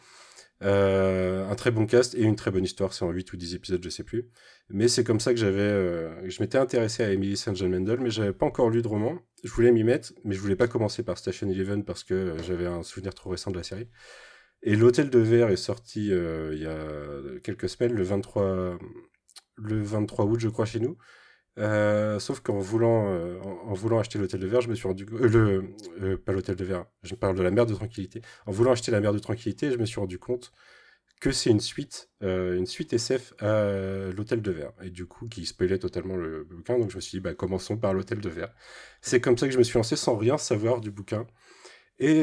[0.63, 2.93] euh, un très bon cast et une très bonne histoire.
[2.93, 4.29] C'est en 8 ou 10 épisodes, je sais plus.
[4.69, 7.55] Mais c'est comme ça que j'avais, euh, je m'étais intéressé à Emily St.
[7.55, 9.19] John Mendel, mais j'avais pas encore lu de roman.
[9.43, 12.65] Je voulais m'y mettre, mais je voulais pas commencer par Station Eleven parce que j'avais
[12.65, 13.89] un souvenir trop récent de la série.
[14.63, 18.77] Et l'Hôtel de Verre est sorti il y a quelques semaines, le 23,
[19.55, 20.97] le 23 août, je crois, chez nous.
[21.59, 25.07] Euh, sauf qu'en voulant, euh, en, voulant acheter l'hôtel de verre, je me suis rendu
[25.11, 25.63] euh,
[25.97, 28.21] le, pas l'hôtel de verre, je parle de la mer de tranquillité.
[28.45, 30.51] En voulant acheter la mer de tranquillité, je me suis rendu compte
[31.19, 35.47] que c'est une suite, une suite SF à l'hôtel de verre, et du coup qui
[35.47, 36.77] spoilait totalement le bouquin.
[36.77, 38.53] Donc je me suis dit, bah, commençons par l'hôtel de verre.
[39.01, 41.25] C'est comme ça que je me suis lancé sans rien savoir du bouquin.
[41.97, 42.21] Et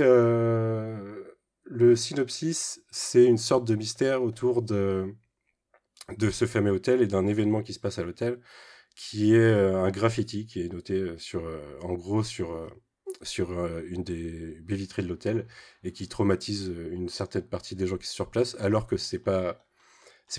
[1.64, 5.14] le synopsis, c'est une sorte de mystère autour de
[6.18, 8.38] de ce fameux hôtel et d'un événement qui se passe à l'hôtel
[8.94, 12.68] qui est euh, un graffiti qui est noté euh, sur, euh, en gros sur,
[13.88, 15.46] une des baies de l'hôtel
[15.82, 19.18] et qui traumatise une certaine partie des gens qui sont sur place, alors que c'est
[19.18, 19.66] pas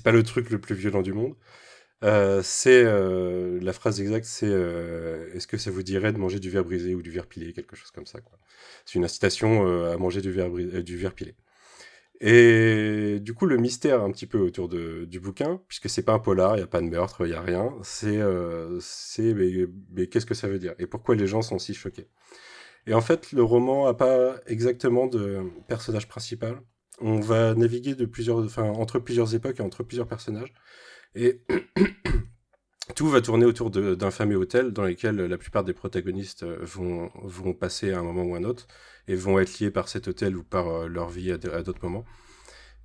[0.03, 1.35] pas le truc le plus violent du monde.
[2.01, 6.95] C'est la phrase exacte, c'est est-ce que ça vous dirait de manger du verre brisé
[6.95, 8.19] ou du verre pilé, quelque chose comme ça.
[8.85, 11.35] C'est une incitation à manger du verre, du verre pilé.
[12.21, 16.13] Et du coup, le mystère un petit peu autour de, du bouquin, puisque c'est pas
[16.13, 18.79] un polar, il n'y a pas de meurtre, il n'y a rien, c'est euh,
[19.19, 20.73] mais, mais qu'est-ce que ça veut dire?
[20.79, 22.07] Et pourquoi les gens sont si choqués?
[22.87, 26.61] Et en fait, le roman n'a pas exactement de personnage principal.
[27.01, 30.53] On va naviguer de plusieurs, entre plusieurs époques et entre plusieurs personnages.
[31.15, 31.41] Et
[32.95, 37.53] tout va tourner autour d'un fameux hôtel dans lequel la plupart des protagonistes vont, vont
[37.53, 38.67] passer à un moment ou un autre
[39.07, 42.05] et vont être liés par cet hôtel ou par euh, leur vie à, d'autres moments.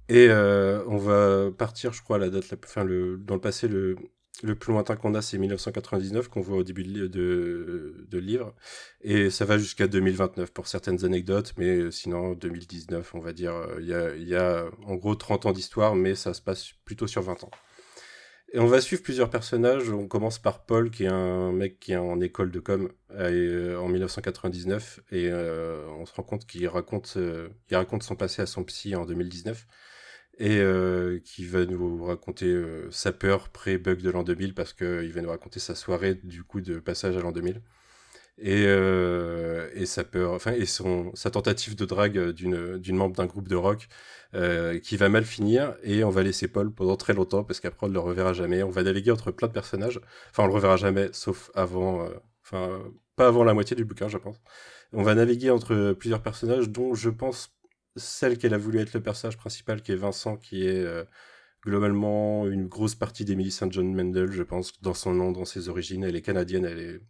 [0.08, 3.68] Et euh, on va partir, je crois, à la date, enfin, le, dans le passé,
[3.68, 3.96] le,
[4.42, 8.54] le plus lointain qu'on a, c'est 1999, qu'on voit au début de, de, de livre.
[9.02, 13.86] Et ça va jusqu'à 2029 pour certaines anecdotes, mais sinon, 2019, on va dire, il
[13.86, 17.22] y a, y a en gros 30 ans d'histoire, mais ça se passe plutôt sur
[17.22, 17.50] 20 ans.
[18.52, 19.90] Et on va suivre plusieurs personnages.
[19.90, 23.76] On commence par Paul, qui est un mec qui est en école de com euh,
[23.76, 28.46] en 1999, et euh, on se rend compte qu'il raconte, euh, raconte son passé à
[28.46, 29.66] son psy en 2019,
[30.38, 30.62] et
[31.22, 32.50] qui va nous raconter
[32.90, 36.62] sa peur pré-bug de l'an 2000, parce qu'il va nous raconter sa soirée du coup
[36.62, 37.60] de passage à l'an 2000
[38.40, 38.64] et,
[39.74, 43.48] et sa peur, enfin et son sa tentative de drague d'une d'une membre d'un groupe
[43.48, 43.88] de rock
[44.36, 47.86] euh, qui va mal finir et on va laisser Paul pendant très longtemps parce qu'après
[47.86, 48.62] on ne le reverra jamais.
[48.62, 50.00] On va naviguer entre plein de personnages.
[50.30, 52.10] Enfin, on le reverra jamais, sauf avant, euh,
[52.44, 52.80] enfin,
[53.16, 54.36] pas avant la moitié du bouquin, je pense.
[54.92, 57.50] On va naviguer entre plusieurs personnages dont je pense
[57.96, 61.04] celle qu'elle a voulu être le personnage principal, qui est Vincent, qui est euh,
[61.64, 63.72] globalement une grosse partie d'Emily St.
[63.72, 66.04] John Mendel, je pense, dans son nom, dans ses origines.
[66.04, 67.00] Elle est canadienne, elle est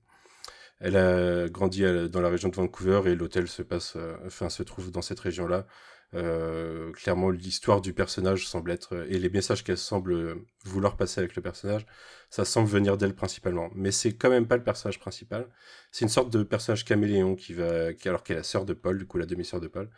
[0.81, 4.91] elle a grandi dans la région de Vancouver et l'hôtel se passe, enfin, se trouve
[4.91, 5.67] dans cette région-là.
[6.15, 11.37] Euh, clairement, l'histoire du personnage semble être et les messages qu'elle semble vouloir passer avec
[11.37, 11.87] le personnage,
[12.31, 13.71] ça semble venir d'elle principalement.
[13.75, 15.47] Mais c'est quand même pas le personnage principal.
[15.93, 18.99] C'est une sorte de personnage caméléon qui va, alors qu'elle est la sœur de Paul,
[18.99, 19.89] du coup la demi-sœur de Paul,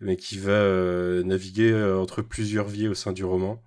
[0.00, 3.62] mais qui va euh, naviguer euh, entre plusieurs vies au sein du roman.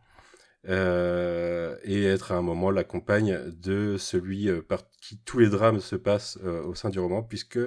[0.68, 5.96] Et être à un moment la compagne de celui par qui tous les drames se
[5.96, 7.60] passent au sein du roman, puisque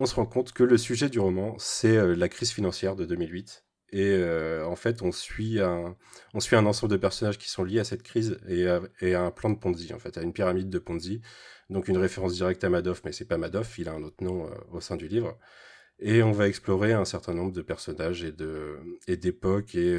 [0.00, 3.04] on se rend compte que le sujet du roman, c'est euh, la crise financière de
[3.04, 3.64] 2008.
[3.90, 5.96] Et euh, en fait, on suit, un,
[6.34, 9.30] on suit un ensemble de personnages qui sont liés à cette crise et à, un
[9.30, 11.22] plan de Ponzi, en fait, à une pyramide de Ponzi.
[11.70, 14.46] Donc une référence directe à Madoff, mais c'est pas Madoff, il a un autre nom
[14.46, 15.38] euh, au sein du livre.
[16.00, 18.32] Et on va explorer un certain nombre de personnages et
[19.08, 19.98] et d'époques et,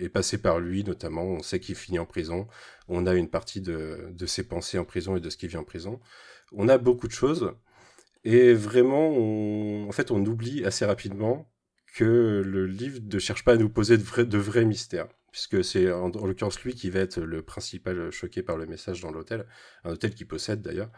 [0.00, 1.24] et passer par lui notamment.
[1.24, 2.48] On sait qu'il finit en prison.
[2.88, 5.58] On a une partie de, de ses pensées en prison et de ce qui vit
[5.58, 6.00] en prison.
[6.52, 7.52] On a beaucoup de choses.
[8.24, 11.50] Et vraiment, on, en fait, on oublie assez rapidement
[11.94, 15.08] que le livre ne cherche pas à nous poser de vrais, de vrais mystères.
[15.32, 19.10] Puisque c'est en, l'occurrence lui qui va être le principal choqué par le message dans
[19.10, 19.46] l'hôtel.
[19.84, 20.90] Un hôtel qu'il possède d'ailleurs.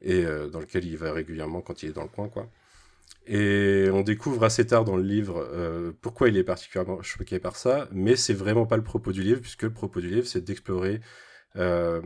[0.00, 2.50] Et euh, dans lequel il va régulièrement quand il est dans le coin, quoi.
[3.26, 7.56] Et on découvre assez tard dans le livre euh, pourquoi il est particulièrement choqué par
[7.56, 10.42] ça, mais c'est vraiment pas le propos du livre, puisque le propos du livre, c'est
[10.42, 11.00] d'explorer
[11.56, 12.00] euh,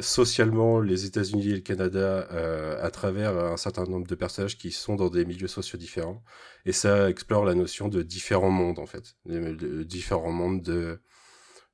[0.00, 4.72] socialement les États-Unis et le Canada euh, à travers un certain nombre de personnages qui
[4.72, 6.24] sont dans des milieux sociaux différents.
[6.64, 9.14] Et ça explore la notion de différents mondes, en fait.
[9.26, 11.00] De, différents mondes de,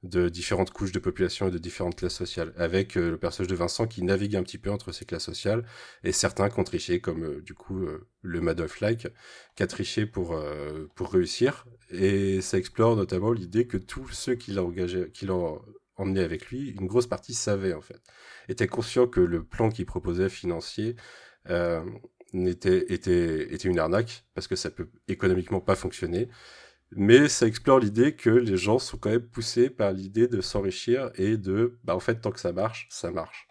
[0.03, 3.55] de différentes couches de population et de différentes classes sociales, avec euh, le personnage de
[3.55, 5.65] Vincent qui navigue un petit peu entre ces classes sociales,
[6.03, 9.09] et certains qui ont triché, comme euh, du coup euh, le Madoff-like,
[9.55, 10.41] qui a triché pour,
[10.95, 15.63] pour réussir, et ça explore notamment l'idée que tous ceux qui l'ont
[15.97, 18.01] emmené avec lui, une grosse partie savaient en fait,
[18.49, 20.95] étaient conscients que le plan qu'il proposait financier
[21.49, 26.29] était, était, était une arnaque, parce que ça peut économiquement pas fonctionner,
[26.97, 31.11] mais ça explore l'idée que les gens sont quand même poussés par l'idée de s'enrichir
[31.17, 33.49] et de, bah en fait, tant que ça marche, ça marche.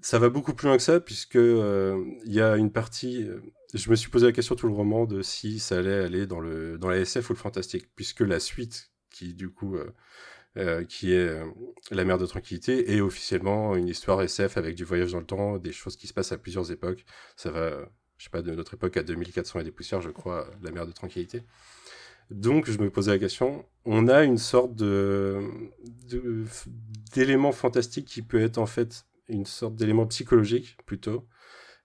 [0.00, 3.22] Ça va beaucoup plus loin que ça, puisque euh, il y a une partie.
[3.24, 3.40] Euh,
[3.72, 6.40] je me suis posé la question tout le roman de si ça allait aller dans
[6.40, 9.76] le dans la SF ou le fantastique, puisque la suite, qui du coup
[10.56, 11.40] euh, qui est
[11.90, 15.58] La mer de tranquillité, est officiellement une histoire SF avec du voyage dans le temps,
[15.58, 17.04] des choses qui se passent à plusieurs époques.
[17.36, 17.88] Ça va,
[18.18, 20.86] je sais pas, de notre époque à 2400 et des poussières, je crois, La mer
[20.86, 21.42] de tranquillité.
[22.30, 24.74] Donc, je me posais la question, on a une sorte
[27.14, 31.26] d'élément fantastique qui peut être en fait une sorte d'élément psychologique plutôt,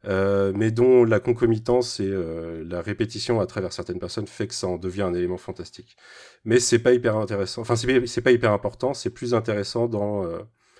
[0.06, 4.54] euh, mais dont la concomitance et euh, la répétition à travers certaines personnes fait que
[4.54, 5.98] ça en devient un élément fantastique.
[6.46, 10.40] Mais c'est pas hyper intéressant, enfin c'est pas hyper important, c'est plus intéressant dans euh,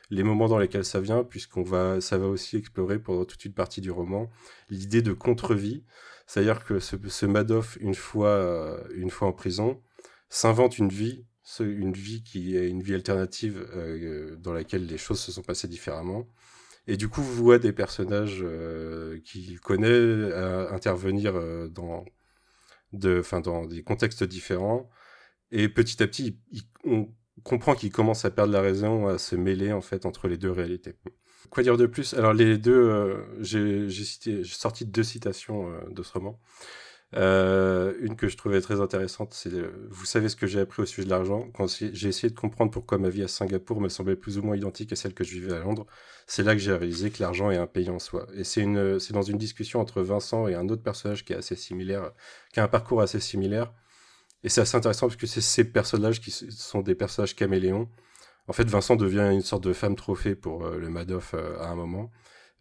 [0.10, 3.54] les moments dans lesquels ça vient, puisqu'on va, ça va aussi explorer pendant toute une
[3.54, 4.30] partie du roman
[4.70, 5.84] l'idée de contre-vie.
[6.30, 9.82] C'est-à-dire que ce, Madoff, une fois, euh, une fois en prison,
[10.30, 11.26] s'invente une vie,
[11.60, 15.68] une vie qui est une vie alternative euh, dans laquelle les choses se sont passées
[15.68, 16.28] différemment.
[16.86, 20.32] Et du coup, voit des personnages euh, qu'il connaît
[20.72, 21.34] intervenir
[21.72, 22.06] dans,
[22.94, 24.88] de, dans des contextes différents.
[25.50, 26.40] Et petit à petit,
[26.84, 27.12] on
[27.44, 30.52] comprend qu'il commence à perdre la raison, à se mêler en fait entre les deux
[30.52, 30.94] réalités.
[31.50, 32.14] Quoi dire de plus?
[32.14, 36.40] Alors les deux, euh, j'ai sorti deux citations de ce roman.
[37.14, 39.52] Une que je trouvais très intéressante, c'est
[39.90, 41.50] Vous savez ce que j'ai appris au sujet de l'argent?
[41.56, 44.56] Quand j'ai essayé de comprendre pourquoi ma vie à Singapour me semblait plus ou moins
[44.56, 45.88] identique à celle que je vivais à Londres,
[46.28, 48.28] c'est là que j'ai réalisé que l'argent est un pays en soi.
[48.36, 52.68] Et c'est dans une discussion entre Vincent et un autre personnage qui qui a un
[52.68, 53.74] parcours assez similaire.
[54.44, 57.90] Et c'est assez intéressant parce que c'est ces personnages qui sont des personnages caméléons
[58.50, 61.68] en fait, Vincent devient une sorte de femme trophée pour euh, le Madoff euh, à
[61.70, 62.12] un moment,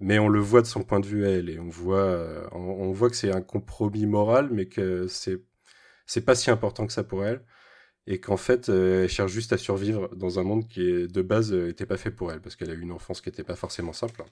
[0.01, 2.93] mais on le voit de son point de vue elle et on voit, euh, on,
[2.93, 5.43] voit que c'est un compromis moral, mais que c'est
[6.07, 7.45] c'est pas si important que ça pour elle
[8.07, 11.87] et qu'en fait, elle cherche juste à survivre dans un monde qui de base n'était
[11.87, 14.25] pas fait pour elle parce qu'elle a eu une enfance qui n'était pas forcément simple.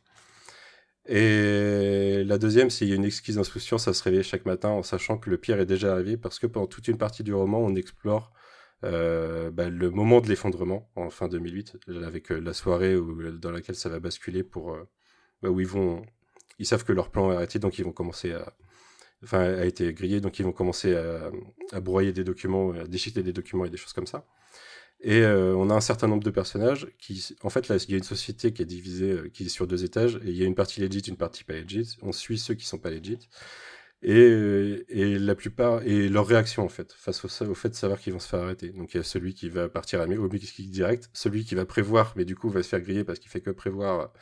[1.06, 5.30] Et la deuxième, c'est une exquise insouciance à se réveiller chaque matin en sachant que
[5.30, 8.32] le pire est déjà arrivé parce que pendant toute une partie du roman, on explore
[8.84, 13.50] euh, bah, le moment de l'effondrement en fin 2008, avec euh, la soirée où, dans
[13.50, 14.84] laquelle ça va basculer pour euh,
[15.42, 16.04] bah, où ils vont,
[16.58, 18.34] ils savent que leur plan est arrêté, donc ils vont commencer
[19.22, 23.32] enfin, a été grillé, donc ils vont commencer à, broyer des documents, à déchiqueter des
[23.32, 24.26] documents et des choses comme ça.
[25.00, 28.02] Et on a un certain nombre de personnages qui, en fait, il y a une
[28.02, 30.80] société qui est divisée, qui est sur deux étages, et il y a une partie
[30.80, 31.96] legit, une partie pas legit.
[32.02, 33.28] On suit ceux qui sont pas legit
[34.02, 38.18] et, la plupart et leur réaction en fait face au, fait de savoir qu'ils vont
[38.18, 38.70] se faire arrêter.
[38.70, 42.12] Donc il y a celui qui va partir à kick direct, celui qui va prévoir
[42.16, 44.12] mais du coup va se faire griller parce qu'il fait que prévoir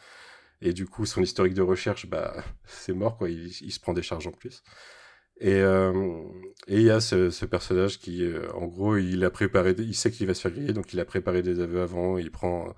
[0.61, 4.03] et du coup son historique de recherche bah c'est mort quoi, il, se prend des
[4.03, 4.63] charges en plus.
[5.41, 6.23] Et euh,
[6.69, 10.11] et il y a ce, personnage qui euh, en gros il a préparé il sait
[10.13, 12.75] qu'il va se faire griller donc il a préparé des aveux avant, il prend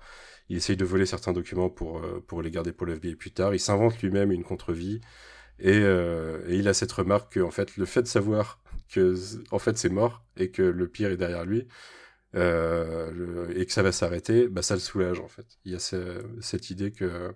[0.49, 3.53] il essaye de voler certains documents pour euh, pour les garder pour l'FBI plus tard,
[3.53, 5.01] il s'invente lui-même une contre-vie
[5.65, 9.15] euh, et, il a cette remarque que en fait, le fait de savoir que
[9.51, 11.67] en fait c'est mort et que le pire est derrière lui
[12.35, 15.45] euh, et que ça va s'arrêter, bah, ça le soulage en fait.
[15.65, 17.33] Il y a cette idée que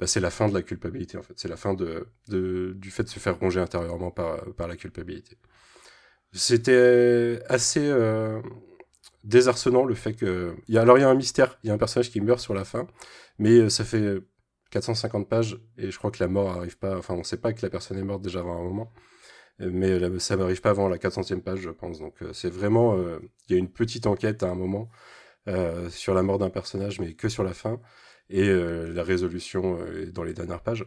[0.00, 1.34] bah, c'est la fin de la culpabilité en fait.
[1.36, 5.36] C'est la fin de, du fait de se faire ronger intérieurement par, par la culpabilité.
[6.32, 8.42] C'était assez euh,
[9.24, 10.54] désarçonnant le fait que.
[10.74, 12.64] Alors il y a un mystère, il y a un personnage qui meurt sur la
[12.64, 12.86] fin,
[13.38, 14.20] mais ça fait
[14.70, 16.96] 450 pages et je crois que la mort arrive pas.
[16.96, 18.92] Enfin, on sait pas que la personne est morte déjà avant un moment,
[19.58, 21.98] mais ça n'arrive pas avant la 400e page, je pense.
[21.98, 22.96] Donc, euh, c'est vraiment.
[22.96, 24.88] Euh, il y a une petite enquête à un moment
[25.48, 27.80] euh, sur la mort d'un personnage, mais que sur la fin,
[28.30, 30.86] et la résolution est dans les dernières pages.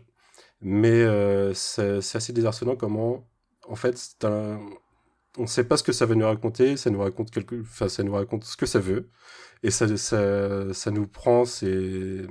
[0.61, 1.03] Mais
[1.55, 3.27] c'est assez désarçonnant comment,
[3.67, 4.15] en fait,
[5.37, 7.89] on ne sait pas ce que ça veut nous raconter, ça nous raconte quelque, enfin,
[7.89, 9.09] ça nous raconte ce que ça veut,
[9.63, 12.27] et ça, ça, ça nous prend, c'est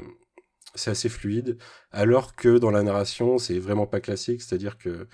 [0.74, 1.58] c'est assez fluide,
[1.92, 5.08] alors que dans la narration, c'est vraiment pas classique, c'est-à-dire que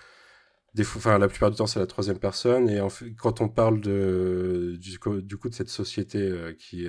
[0.74, 2.80] des enfin, la plupart du temps, c'est la troisième personne, et
[3.18, 6.86] quand on parle de, du, du coup de cette société euh, qui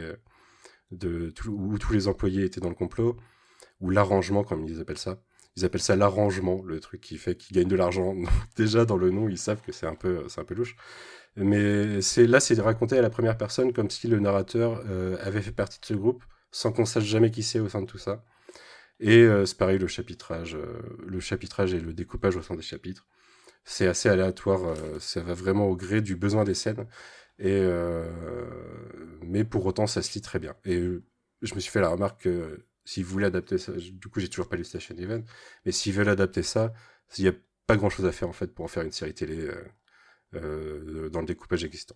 [0.92, 3.18] de, où tous les employés étaient dans le complot,
[3.80, 5.22] ou l'arrangement, comme ils appellent ça,
[5.56, 8.16] ils appellent ça l'arrangement, le truc qui fait qu'ils gagnent de l'argent.
[8.56, 10.76] Déjà dans le nom, ils savent que c'est un peu, un peu louche.
[11.36, 15.42] Mais c'est là, c'est raconté à la première personne comme si le narrateur euh, avait
[15.42, 17.98] fait partie de ce groupe, sans qu'on sache jamais qui c'est au sein de tout
[17.98, 18.24] ça.
[19.00, 22.62] Et euh, c'est pareil, le chapitrage, euh, le chapitrage et le découpage au sein des
[22.62, 23.08] chapitres,
[23.64, 24.76] c'est assez aléatoire.
[25.00, 26.88] ça va vraiment au gré du besoin des scènes.
[27.40, 27.62] Et
[29.22, 30.56] mais pour autant, ça se lit très bien.
[30.66, 30.82] Et
[31.42, 34.48] je me suis fait la remarque que s'ils voulaient adapter ça, du coup, j'ai toujours
[34.50, 35.24] pas lu Station Event,
[35.66, 36.74] mais s'ils veulent adapter ça,
[37.18, 37.34] il n'y a
[37.68, 39.50] pas grand chose à faire en fait pour en faire une série télé
[40.36, 41.96] euh, dans le découpage existant.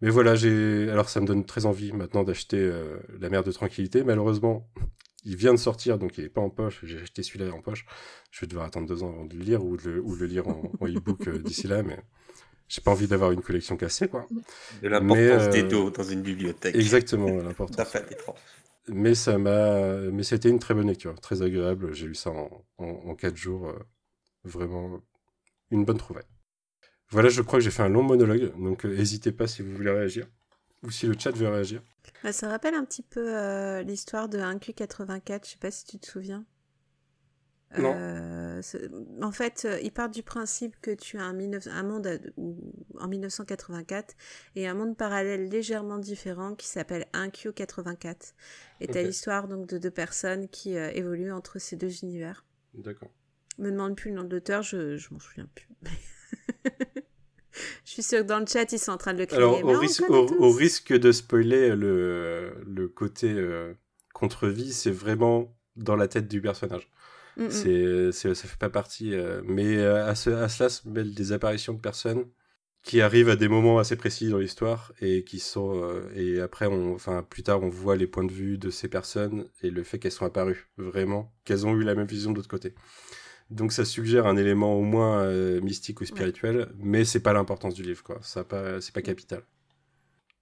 [0.00, 3.50] Mais voilà, j'ai alors ça me donne très envie maintenant d'acheter euh, La Mer de
[3.50, 4.04] Tranquillité.
[4.04, 4.70] Malheureusement,
[5.24, 6.80] il vient de sortir, donc il n'est pas en poche.
[6.82, 7.86] J'ai acheté celui-là en poche.
[8.30, 10.26] Je vais devoir attendre deux ans avant de le lire ou de le, ou le
[10.26, 11.98] lire en, e-book euh, d'ici là, mais
[12.68, 14.26] j'ai pas envie d'avoir une collection cassée, quoi.
[14.82, 16.74] De l'importance des dos dans une bibliothèque.
[16.74, 17.96] Exactement, l'importance.
[18.88, 21.94] mais ça m'a, mais c'était une très bonne lecture, très agréable.
[21.94, 23.72] J'ai lu ça en, en, quatre jours,
[24.44, 25.00] vraiment
[25.70, 26.24] une bonne trouvaille.
[27.10, 29.72] Voilà, je crois que j'ai fait un long monologue, donc euh, n'hésitez pas si vous
[29.72, 30.26] voulez réagir,
[30.84, 31.82] ou si le chat veut réagir.
[32.22, 35.98] Bah, ça rappelle un petit peu euh, l'histoire de 1Q84, je sais pas si tu
[35.98, 36.44] te souviens.
[37.76, 37.92] Non.
[37.96, 38.62] Euh,
[39.20, 42.20] en fait, il part du principe que tu as un, un monde
[43.00, 44.14] en 1984
[44.54, 48.34] et un monde parallèle légèrement différent qui s'appelle 1Q84.
[48.80, 52.44] Et tu as l'histoire donc de deux personnes qui évoluent entre ces deux univers.
[52.74, 53.10] D'accord.
[53.58, 55.68] Me demande plus le nom de l'auteur, je, je m'en souviens plus.
[57.84, 59.42] Je suis sûre que dans le chat, ils sont en train de le crier.
[59.42, 63.72] Alors, au, risque, au, risque, de spoiler le, le côté euh,
[64.12, 66.88] contre-vie, c'est vraiment dans la tête du personnage.
[67.36, 68.12] Mm -mm.
[68.12, 69.14] C'est, ça fait pas partie.
[69.14, 72.24] Euh, mais euh, à, ce, à, cela se mêlent des apparitions de personnes
[72.82, 75.70] qui arrivent à des moments assez précis dans l'histoire et qui sont.
[76.14, 79.48] et après, on, enfin, plus tard, on voit les points de vue de ces personnes
[79.62, 82.54] et le fait qu'elles sont apparues, vraiment, qu'elles ont eu la même vision de l'autre
[82.56, 82.74] côté.
[83.50, 87.74] Donc ça suggère un élément au moins euh, mystique ou spirituel, mais c'est pas l'importance
[87.74, 88.18] du livre, quoi.
[88.22, 89.42] Ça pas, c'est pas capital.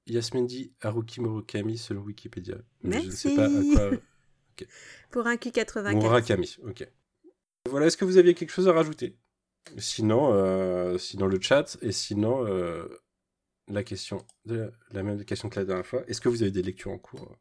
[0.07, 2.57] Yasmin dit Haruki Murakami selon Wikipédia.
[2.83, 3.99] Mais je ne sais pas à quoi.
[5.11, 5.95] Pour un Q84.
[5.95, 6.89] Murakami, ok.
[7.69, 9.17] Voilà, est-ce que vous aviez quelque chose à rajouter?
[9.79, 12.89] Sinon, euh, sinon le chat et sinon euh,
[13.69, 16.03] la question, la même question que la dernière fois.
[16.09, 17.37] Est-ce que vous avez des lectures en cours?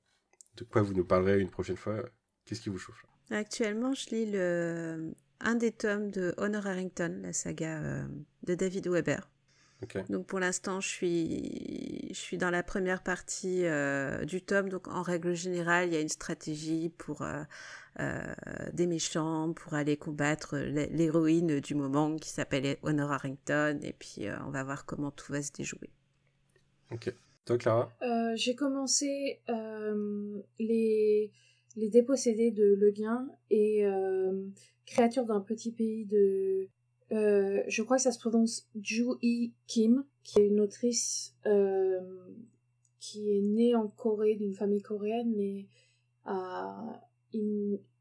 [0.58, 2.04] De quoi vous nous parlerez une prochaine fois?
[2.46, 7.34] Qu'est-ce qui vous chauffe Actuellement, je lis le un des tomes de Honor Harrington, la
[7.34, 8.08] saga euh,
[8.44, 9.28] de David Weber.
[10.10, 14.70] Donc pour l'instant, je suis, je suis dans la première partie euh, du tome.
[14.70, 17.44] Donc en règle générale, il y a une stratégie pour euh,
[18.74, 23.80] des méchants, pour aller combattre l'héroïne du moment qui s'appelle Honor Harrington.
[23.82, 25.90] Et puis on va voir comment tout va se déjouer.
[26.92, 27.12] Ok.
[27.46, 27.92] Toi, Clara?
[28.36, 29.42] J'ai commencé
[30.60, 31.32] les,
[31.76, 33.86] les dépossédés de Le Guin et
[34.92, 36.68] créature d'un petit pays de...
[37.12, 39.06] Euh, je crois que ça se prononce Ju
[39.68, 42.00] Kim, qui est une autrice euh,
[43.00, 45.68] qui est née en Corée, d'une famille coréenne, mais
[46.26, 47.02] a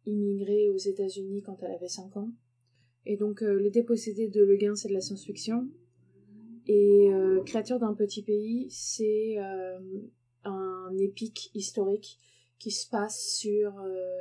[0.06, 2.30] immigré aux États-Unis quand elle avait 5 ans.
[3.06, 5.68] Et donc, euh, Les Dépossédés de Le Guin, c'est de la science-fiction.
[6.66, 7.10] Et
[7.46, 9.38] Créature d'un petit pays, c'est
[10.44, 12.20] un épique historique
[12.60, 13.72] qui se passe sur,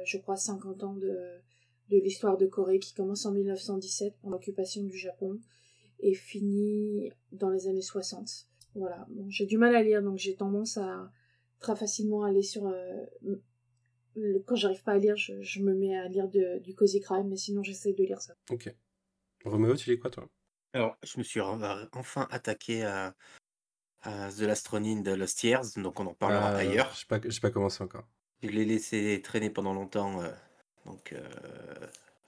[0.06, 1.40] je crois, 50 ans de,
[1.90, 5.40] de l'histoire de Corée qui commence en 1917 pour l'occupation du Japon
[6.00, 8.48] et finit dans les années 60.
[8.76, 11.12] Voilà, bon, j'ai du mal à lire donc j'ai tendance à
[11.60, 12.68] très facilement aller sur...
[12.68, 13.06] Euh,
[14.46, 17.64] quand j'arrive pas à lire, je, me mets à lire du Cozy Crime, mais sinon
[17.64, 18.34] j'essaie de lire ça.
[18.50, 18.74] Ok.
[19.46, 20.28] Roméo, tu lis quoi toi?
[20.74, 23.16] Alors, je me suis enfin attaqué à,
[24.04, 26.94] The Last Ronin de Lost Years, donc on en parlera ah, ailleurs.
[26.94, 28.08] Je n'ai pas, pas commencé encore.
[28.42, 30.30] Je l'ai laissé traîner pendant longtemps euh,
[30.86, 31.20] donc, euh,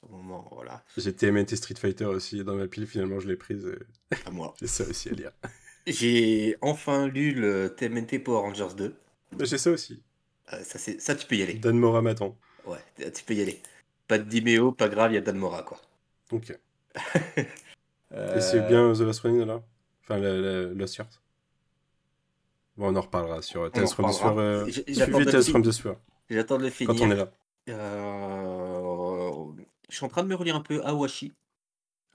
[0.03, 0.83] au moment, voilà.
[0.97, 3.67] J'ai TMNT Street Fighter aussi dans ma pile, finalement, je l'ai prise.
[4.25, 4.53] À moi.
[4.61, 5.31] J'ai ça aussi à lire.
[5.87, 8.95] J'ai enfin lu le TMNT Power Rangers 2.
[9.39, 10.03] J'ai ça aussi.
[10.53, 11.55] Euh, ça, ça, tu peux y aller.
[11.55, 12.37] Dan Mora m'attend.
[12.65, 13.61] Ouais, tu peux y aller.
[14.07, 15.79] Pas de Dimeo, pas grave, il y a Dan Mora, quoi.
[16.31, 16.55] Ok.
[18.11, 19.63] Et c'est bien The Last Running, là?
[20.03, 21.21] Enfin, le, Lost Years
[22.81, 24.65] Bon, on en reparlera sur Tales from the Sphere.
[24.71, 25.97] Suivez Tales from the Sphere.
[26.31, 26.95] J'attends de le finir.
[26.95, 27.31] Quand on est là.
[27.69, 29.31] Euh,
[29.87, 31.31] je suis en train de me relire un peu Awashi,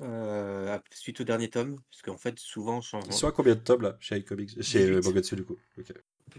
[0.00, 3.60] euh, suite au dernier tome, parce qu'en fait, souvent, je Ils sont à combien de
[3.60, 5.56] tomes là chez iComics Chez euh, du coup?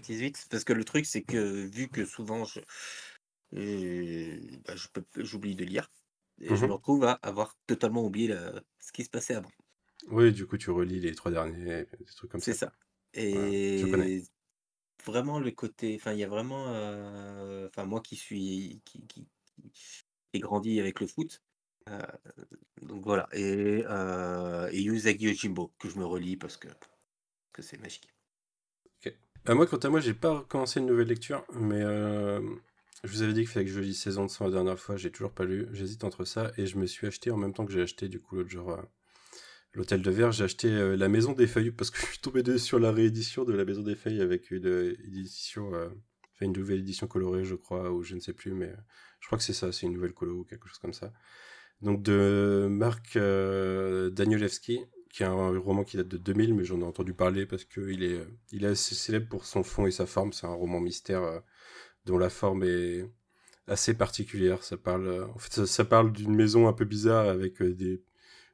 [0.01, 2.59] 18, parce que le truc, c'est que vu que souvent, je,
[3.53, 5.89] bah, je peux, j'oublie de lire,
[6.41, 8.35] et je mmh me retrouve à avoir totalement oublié
[8.81, 9.51] ce qui se passait avant.
[10.09, 12.51] Oui, du coup, tu relis les trois derniers, des trucs comme ça.
[12.51, 12.73] C'est ça.
[13.17, 14.21] Et je connais
[15.05, 16.65] vraiment le côté, enfin, il y a vraiment,
[17.67, 19.71] enfin, moi qui suis, qui, qui, qui
[20.33, 21.41] ai grandi avec le foot,
[22.81, 23.27] donc voilà.
[23.33, 23.83] Et,
[24.71, 26.67] et Yuzagi Yojimbo, que je me relis parce que,
[27.53, 28.13] que c'est magique.
[29.05, 29.13] Ok.
[29.47, 31.83] moi, quant à moi, j'ai pas commencé une nouvelle lecture, mais
[33.03, 34.97] je vous avais dit qu'il fallait que je lise Saison de sang la dernière fois,
[34.97, 35.67] j'ai toujours pas lu.
[35.71, 38.19] J'hésite entre ça et je me suis acheté en même temps que j'ai acheté du
[38.19, 38.81] coup l'autre jour euh,
[39.77, 42.57] l'Hôtel de Verre, j'ai acheté euh, La Maison des Feuilles parce que je suis tombé
[42.57, 45.71] sur la réédition de La Maison des Feuilles avec une euh, édition,
[46.41, 48.73] une nouvelle édition colorée, je crois, ou je ne sais plus, mais
[49.19, 51.13] je crois que c'est ça, c'est une nouvelle colo ou quelque chose comme ça.
[51.81, 54.79] Donc de Marc Danielewski,
[55.11, 58.03] qui est un roman qui date de 2000, mais j'en ai entendu parler parce qu'il
[58.03, 58.19] est,
[58.51, 60.33] il est assez célèbre pour son fond et sa forme.
[60.33, 61.41] C'est un roman mystère
[62.05, 63.05] dont la forme est
[63.67, 64.63] assez particulière.
[64.63, 68.01] Ça parle, euh, en fait, ça, parle d'une maison un peu bizarre avec euh, des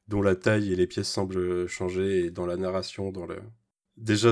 [0.08, 3.38] dont la taille et les pièces semblent changer et dans la narration, dans le
[3.98, 4.32] déjà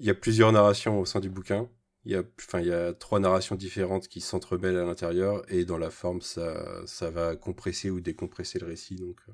[0.00, 1.68] il y a plusieurs narrations au sein du bouquin.
[2.04, 5.64] Il y a enfin il y a trois narrations différentes qui s'entremêlent à l'intérieur et
[5.64, 9.32] dans la forme ça ça va compresser ou décompresser le récit donc euh,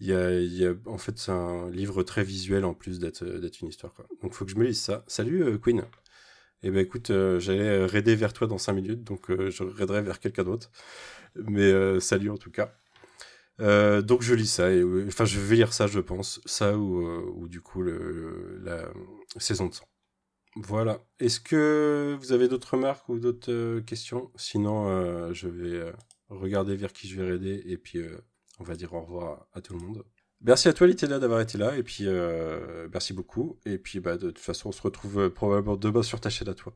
[0.00, 2.98] il y a, il y a en fait c'est un livre très visuel en plus
[2.98, 4.06] d'être d'être une histoire quoi.
[4.22, 5.04] Donc faut que je me lise ça.
[5.06, 5.84] Salut Queen.
[6.64, 10.00] Eh ben écoute, euh, j'allais raider vers toi dans 5 minutes, donc euh, je raiderai
[10.02, 10.70] vers quelqu'un d'autre.
[11.36, 12.74] Mais euh, salut en tout cas.
[14.02, 17.06] Donc je lis ça, et, enfin je vais lire ça je pense, ça ou,
[17.36, 18.88] ou du coup la
[19.38, 19.86] saison de sang.
[20.56, 21.00] Voilà.
[21.18, 24.30] Est-ce que vous avez d'autres remarques ou d'autres questions?
[24.36, 25.92] Sinon, je vais
[26.28, 28.00] regarder vers qui je vais raider et puis
[28.58, 30.04] on va dire au revoir à tout le monde.
[30.44, 31.76] Merci à toi, Litena, d'avoir été là.
[31.76, 33.60] Et puis, euh, merci beaucoup.
[33.64, 36.48] Et puis, bah, de toute façon, on se retrouve euh, probablement demain sur ta chaîne
[36.48, 36.74] à toi.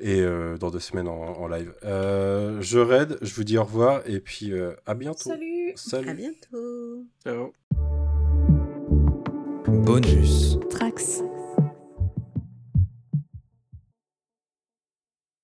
[0.00, 1.72] Et euh, dans deux semaines en, live.
[1.82, 4.02] je raid, je vous dis au revoir.
[4.06, 4.52] Et puis,
[4.86, 5.30] à bientôt.
[5.30, 5.72] Salut.
[5.76, 6.10] Salut.
[6.10, 7.04] À bientôt.
[7.24, 7.52] Ciao.
[9.66, 10.58] Bonus.